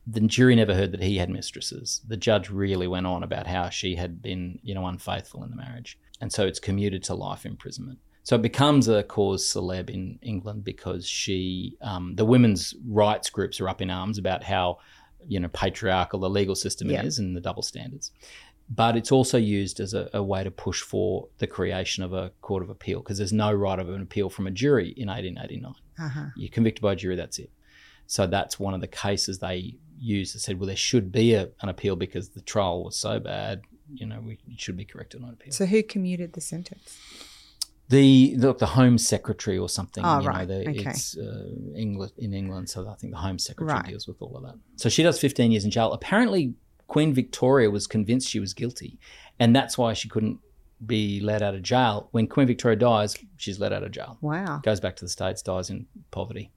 [0.06, 2.00] The jury never heard that he had mistresses.
[2.08, 5.56] The judge really went on about how she had been, you know, unfaithful in the
[5.56, 5.98] marriage.
[6.20, 7.98] And so it's commuted to life imprisonment.
[8.24, 13.60] So it becomes a cause celeb in England because she, um, the women's rights groups
[13.60, 14.78] are up in arms about how,
[15.26, 17.02] you know, patriarchal the legal system Yeah.
[17.02, 18.12] is and the double standards.
[18.70, 22.30] But it's also used as a, a way to push for the creation of a
[22.42, 25.74] court of appeal because there's no right of an appeal from a jury in 1889.
[25.98, 26.26] Uh-huh.
[26.36, 27.50] You're convicted by a jury, that's it.
[28.06, 31.48] So that's one of the cases they used that said, well, there should be a,
[31.60, 33.62] an appeal because the trial was so bad,
[33.92, 35.52] you know, we, it should be corrected on appeal.
[35.52, 36.98] So who commuted the sentence?
[37.92, 40.02] The look, the Home Secretary or something.
[40.04, 40.48] Oh, you right.
[40.48, 40.90] Know, the, Okay.
[40.90, 41.44] It's uh,
[41.76, 43.86] England in England, so I think the Home Secretary Right.
[43.92, 44.54] deals with all of that.
[44.76, 45.92] So she does 15 years in jail.
[45.92, 46.54] Apparently,
[46.86, 48.98] Queen Victoria was convinced she was guilty,
[49.38, 50.38] and that's why she couldn't
[50.86, 52.08] be let out of jail.
[52.12, 54.16] When Queen Victoria dies, she's let out of jail.
[54.20, 54.60] Wow.
[54.62, 56.50] Goes back to the states, dies in poverty.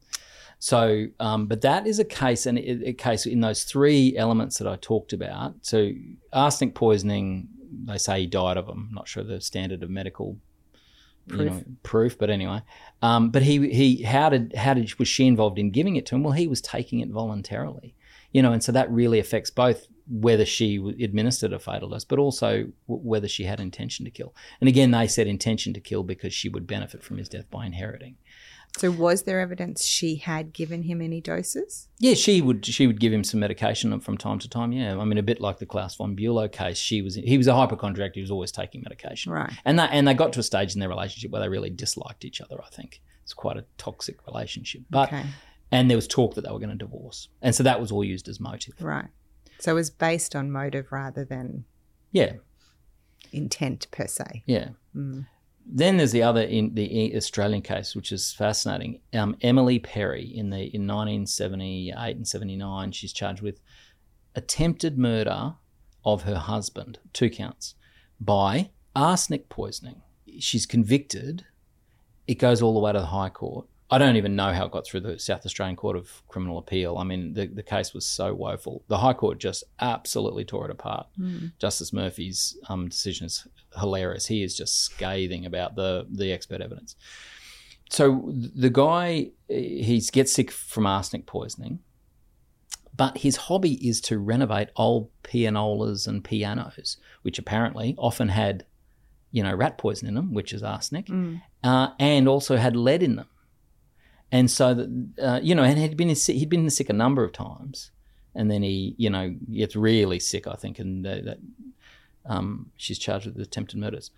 [0.60, 4.58] So, um, but that is a case, and a, a case in those three elements
[4.60, 5.56] that I talked about.
[5.62, 5.92] So,
[6.32, 7.50] arsenic poisoning,
[7.86, 8.90] they say he died of them.
[8.94, 10.38] not sure the standard of medical
[11.28, 11.52] you Proof.
[11.52, 12.62] know, proof, but anyway.
[13.02, 16.16] Um, but he he how did how did was she involved in giving it to
[16.16, 16.24] him?
[16.24, 17.96] Well, he was taking it voluntarily,
[18.32, 22.20] you know, and so that really affects both whether she administered a fatal dose, but
[22.20, 24.36] also w- whether she had intention to kill.
[24.62, 27.66] And again, they said intention to kill because she would benefit from his death by
[27.66, 28.18] inheriting.
[28.78, 31.88] So was there evidence she had given him any doses?
[32.00, 34.74] Yeah, she would she would give him some medication from time to time.
[34.74, 36.78] Yeah, I mean a bit like the Klaus von Bülow case.
[36.78, 38.12] She was he was a hypochondriac.
[38.16, 39.32] He was always taking medication.
[39.32, 39.54] Right.
[39.64, 42.26] And they and they got to a stage in their relationship where they really disliked
[42.26, 42.62] each other.
[42.62, 44.82] I think it's quite a toxic relationship.
[44.90, 45.24] But Okay.
[45.72, 48.04] and there was talk that they were going to divorce, and so that was all
[48.04, 48.74] used as motive.
[48.82, 49.08] Right.
[49.60, 51.64] So it was based on motive rather than
[52.12, 52.34] Yeah,
[53.32, 54.44] intent per se.
[54.46, 54.70] yeah.
[54.96, 55.28] Mm.
[55.68, 59.02] Then there's the other in the Australian case, which is fascinating.
[59.14, 63.60] Um, Emily Perry in the in 1978 and 79, she's charged with
[64.36, 65.56] attempted murder
[66.04, 67.76] of her husband, two counts,
[68.20, 70.02] by arsenic poisoning.
[70.40, 71.46] She's convicted.
[72.28, 73.68] It goes all the way to the High Court.
[73.92, 76.98] I don't even know how it got through the South Australian Court of Criminal Appeal.
[76.98, 78.84] I mean, the, the case was so woeful.
[78.88, 81.08] The High Court just absolutely tore it apart.
[81.60, 83.48] Justice Murphy's um, decision is
[83.80, 84.26] hilarious.
[84.26, 86.96] He is just scathing about the the expert evidence.
[87.92, 91.80] So the guy, he gets sick from arsenic poisoning,
[92.98, 98.66] but his hobby is to renovate old pianolas and pianos, which apparently often had,
[99.32, 101.08] you know, rat poison in them, which is arsenic,
[101.64, 103.28] uh, and also had lead in them.
[104.36, 107.32] And so that uh, you know, and he'd been he'd been sick a number of
[107.32, 107.92] times,
[108.36, 111.38] and then he you know gets really sick, I think, and that
[112.26, 114.12] um, she's charged with attempted murders.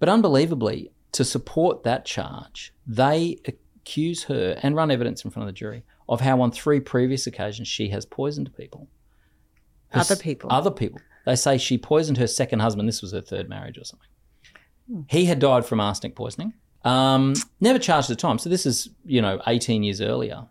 [0.00, 5.54] But unbelievably, to support that charge, they accuse her and run evidence in front of
[5.54, 8.88] the jury of how on three previous occasions she has poisoned people.
[9.90, 10.52] Her Other people?
[10.52, 11.00] Other people.
[11.24, 12.88] They say she poisoned her second husband.
[12.88, 14.08] This was her third marriage or something.
[15.08, 16.54] He had died from arsenic poisoning.
[16.84, 18.38] Um, never charged at the time.
[18.38, 20.46] So this is, you know, 18 years earlier.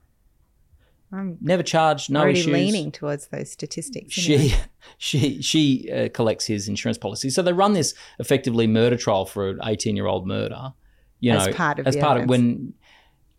[1.13, 2.53] I'm Never charged, no already issues.
[2.53, 4.13] leaning towards those statistics.
[4.13, 4.55] She anyway.
[4.97, 7.29] she she uh, collects his insurance policy.
[7.29, 10.73] So they run this effectively murder trial for an 18 year old murder.
[11.19, 12.73] You As know, part of as part of when.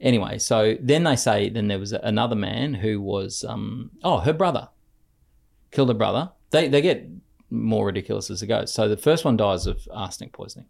[0.01, 4.33] Anyway, so then they say then there was another man who was um oh her
[4.33, 4.69] brother
[5.71, 6.31] killed her brother.
[6.51, 7.09] They they get
[7.49, 8.73] more ridiculous as it goes.
[8.73, 10.67] So the first one dies of arsenic poisoning.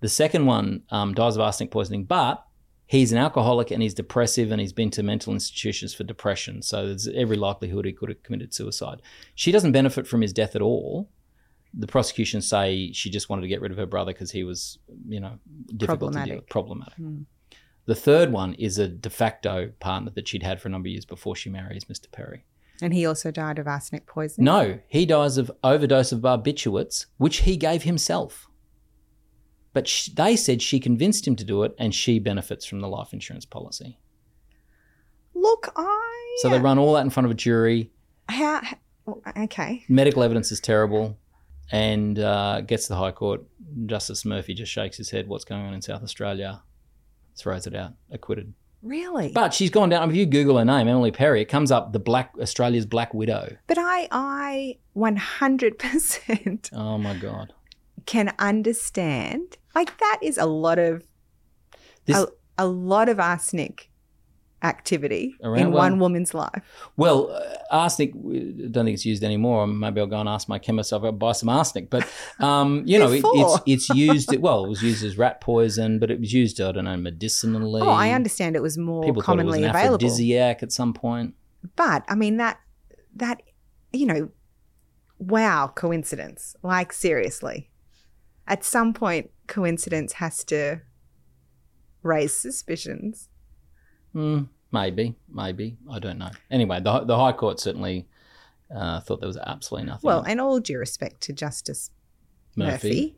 [0.00, 2.44] The second one um, dies of arsenic poisoning, but
[2.86, 6.62] he's an alcoholic and he's depressive and he's been to mental institutions for depression.
[6.62, 9.02] So there's every likelihood he could have committed suicide.
[9.34, 11.08] She doesn't benefit from his death at all.
[11.72, 14.78] The prosecution say she just wanted to get rid of her brother because he was,
[15.08, 15.38] you know,
[15.76, 16.96] difficult to deal with, Problematic.
[16.96, 17.26] problematic.
[17.86, 20.92] The third one is a de facto partner that she'd had for a number of
[20.92, 22.10] years before she marries Mr.
[22.10, 22.44] Perry.
[22.82, 24.46] And he also died of arsenic poisoning.
[24.46, 28.48] No, he dies of overdose of barbiturates, which he gave himself.
[29.72, 32.88] But sh- they said she convinced him to do it, and she benefits from the
[32.88, 33.98] life insurance policy.
[35.34, 36.36] Look, I.
[36.42, 37.90] So they run all that in front of a jury.
[38.28, 38.62] How?
[39.36, 39.84] Okay.
[39.88, 41.18] Medical evidence is terrible,
[41.70, 43.42] and uh, gets to the High Court.
[43.86, 45.28] Justice Murphy just shakes his head.
[45.28, 46.62] What's going on in South Australia?
[47.36, 47.92] Throws it out.
[48.10, 48.52] Acquitted.
[48.82, 49.30] Really?
[49.32, 50.08] But she's gone down.
[50.10, 53.56] If you Google her name, Emily Perry, it comes up the Black Australia's Black Widow.
[53.66, 57.52] But I, I 100% Oh my God.
[58.10, 59.56] Can understand.
[59.74, 61.04] Like that is a lot of
[62.06, 62.26] This a,
[62.58, 63.88] a lot of arsenic
[64.62, 66.62] activity Around- in well- one woman's life.
[66.96, 67.40] well, uh,
[67.82, 68.10] arsenic.
[68.14, 69.66] I don't think it's used anymore.
[69.66, 70.92] Maybe I'll go and ask my chemist.
[70.92, 71.88] I'll buy some arsenic.
[71.88, 72.06] But
[72.40, 74.28] um, you know, it, it's it's used.
[74.46, 76.60] Well, it was used as rat poison, but it was used.
[76.60, 77.80] I don't know, medicinally.
[77.82, 79.94] Oh, I understand it was more People thought it was commonly an available.
[79.94, 81.34] aphrodisiac at some point.
[81.76, 82.58] But I mean that
[83.16, 83.42] that
[83.92, 84.28] you know,
[85.18, 86.54] wow, coincidence.
[86.62, 87.69] Like seriously.
[88.50, 90.80] At some point coincidence has to
[92.02, 93.28] raise suspicions.
[94.12, 94.42] Hmm,
[94.72, 95.76] maybe, maybe.
[95.88, 96.30] I don't know.
[96.50, 98.08] Anyway, the the High Court certainly
[98.74, 100.08] uh, thought there was absolutely nothing.
[100.08, 101.92] Well, and all due respect to Justice
[102.56, 103.16] Murphy.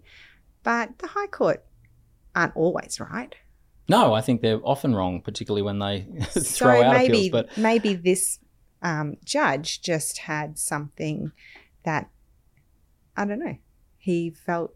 [0.62, 1.64] but the High Court
[2.34, 3.34] aren't always right.
[3.88, 7.30] No, I think they're often wrong, particularly when they throw so out maybe appeals.
[7.30, 8.38] But maybe this
[8.82, 11.32] um, judge just had something
[11.84, 12.10] that
[13.16, 13.56] I don't know.
[13.96, 14.74] He felt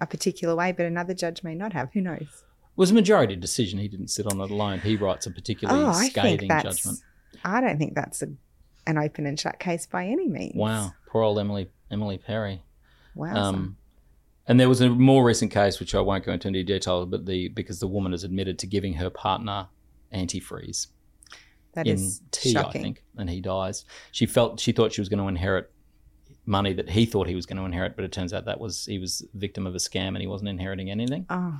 [0.00, 1.92] a particular way, but another judge may not have.
[1.92, 2.20] Who knows?
[2.20, 3.78] it was a majority decision.
[3.78, 4.80] He didn't sit on it alone.
[4.80, 6.98] He writes a particularly oh, scathing judgment.
[7.44, 8.28] I don't think that's a,
[8.86, 10.54] an open and shut case by any means.
[10.54, 12.62] Wow, poor old Emily Emily Perry.
[13.14, 13.34] Wow.
[13.34, 13.76] Um,
[14.46, 17.26] and there was a more recent case, which I won't go into any detail, but
[17.26, 19.68] the because the woman has admitted to giving her partner
[20.12, 20.88] antifreeze
[21.74, 22.80] that in is tea, shocking.
[22.80, 23.84] I think, and he dies.
[24.12, 25.70] She felt she thought she was going to inherit
[26.46, 28.86] money that he thought he was going to inherit, but it turns out that was
[28.86, 31.26] he was victim of a scam and he wasn't inheriting anything.
[31.30, 31.58] Oh,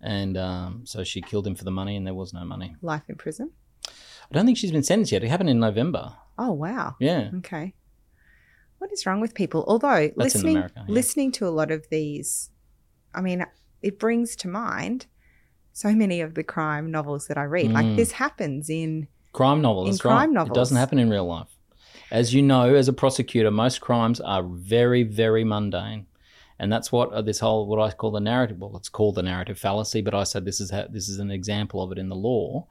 [0.00, 2.74] And um, so she killed him for the money, and there was no money.
[2.82, 3.50] life in prison.
[3.86, 5.24] I don't think she's been sentenced yet.
[5.24, 6.14] It happened in November.
[6.38, 6.96] Oh, wow.
[7.00, 7.30] Yeah.
[7.38, 7.74] Okay.
[8.78, 9.64] What is wrong with people?
[9.66, 10.94] Although That's in listening America, yeah.
[10.94, 12.50] listening to a lot of these,
[13.14, 13.44] I mean,
[13.82, 15.06] it brings to mind
[15.72, 17.72] so many of the crime novels that I read.
[17.72, 17.96] Like Mm.
[17.96, 19.86] this happens in Crime novel.
[19.86, 20.46] In crime right.
[20.46, 21.48] It doesn't happen in real life.
[22.10, 26.06] As you know, as a prosecutor, most crimes are very, very mundane,
[26.58, 28.58] and that's what uh, this whole what I call the narrative.
[28.58, 31.30] Well, it's called the narrative fallacy, but I said this is ha- this is an
[31.30, 32.66] example of it in the law.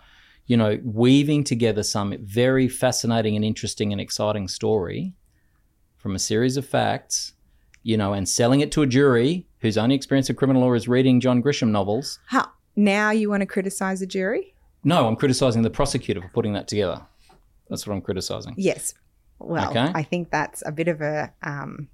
[0.46, 5.14] You know, weaving together some very fascinating and interesting and exciting story
[5.98, 7.34] from a series of facts,
[7.84, 10.88] you know, and selling it to a jury whose only experience of criminal law is
[10.88, 12.20] reading John Grisham novels.
[12.28, 14.56] how now you want to criticize a jury?
[14.84, 17.02] No, I'm criticizing the prosecutor for putting that together.
[17.70, 18.56] That's what I'm criticizing.
[18.58, 18.94] Yes.
[19.40, 19.92] Well, Okay.
[19.94, 21.88] I think that's a bit of a um,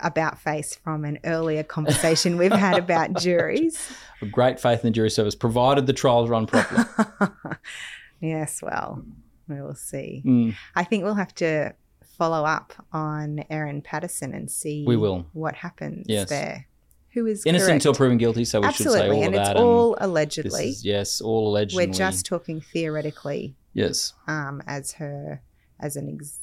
[0.00, 3.92] about face from an earlier conversation we've had about juries.
[4.30, 6.84] Great faith in the jury service, provided the trials run properly.
[8.20, 9.02] yes, well,
[9.48, 10.22] we will see.
[10.24, 10.54] Mm.
[10.76, 11.74] I think we'll have to
[12.16, 15.26] follow up on Erin Patterson and see We will.
[15.32, 16.28] what happens Yes.
[16.28, 16.66] there.
[17.12, 19.60] Who is Innocent until proven guilty, so we Absolutely, should say all and of it's
[19.60, 20.68] all allegedly.
[20.68, 21.86] is, yes, all allegedly.
[21.86, 25.40] We're just talking theoretically yes, um, as her
[25.80, 26.40] as an ex-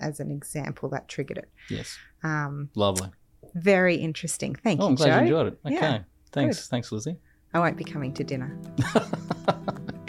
[0.00, 1.48] as an example that triggered it.
[1.70, 3.08] yes, Um, lovely.
[3.54, 4.54] very interesting.
[4.54, 5.14] Thank Oh, you, I'm glad Joe.
[5.16, 5.58] you enjoyed it.
[5.66, 5.98] Okay, Yeah,
[6.32, 6.70] thanks, good.
[6.70, 7.16] thanks, Lizzie.
[7.54, 8.58] I won't be coming to dinner.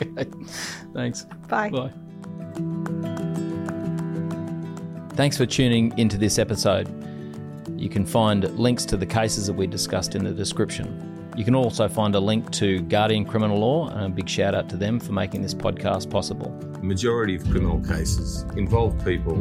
[0.02, 0.26] okay,
[0.94, 1.26] thanks.
[1.48, 1.70] Bye.
[1.70, 1.92] Bye.
[5.16, 6.88] Thanks for tuning into this episode.
[7.80, 11.32] You can find links to the cases that we discussed in the description.
[11.38, 14.68] You can also find a link to Guardian Criminal Law, and a big shout out
[14.70, 16.52] to them for making this podcast possible.
[16.80, 19.36] The majority of criminal cases involve people,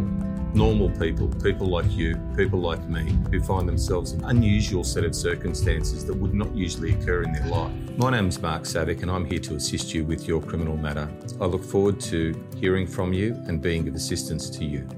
[0.55, 5.15] normal people, people like you, people like me, who find themselves in unusual set of
[5.15, 7.71] circumstances that would not usually occur in their life.
[7.97, 11.09] My name's Mark Savick and I'm here to assist you with your criminal matter.
[11.41, 14.89] I look forward to hearing from you and being of assistance to you.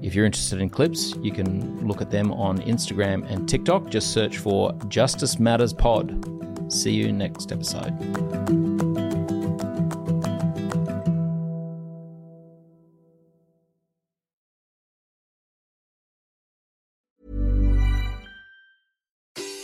[0.00, 3.90] If you're interested in clips, you can look at them on Instagram and TikTok.
[3.90, 6.72] Just search for Justice Matters Pod.
[6.72, 8.65] See you next episode.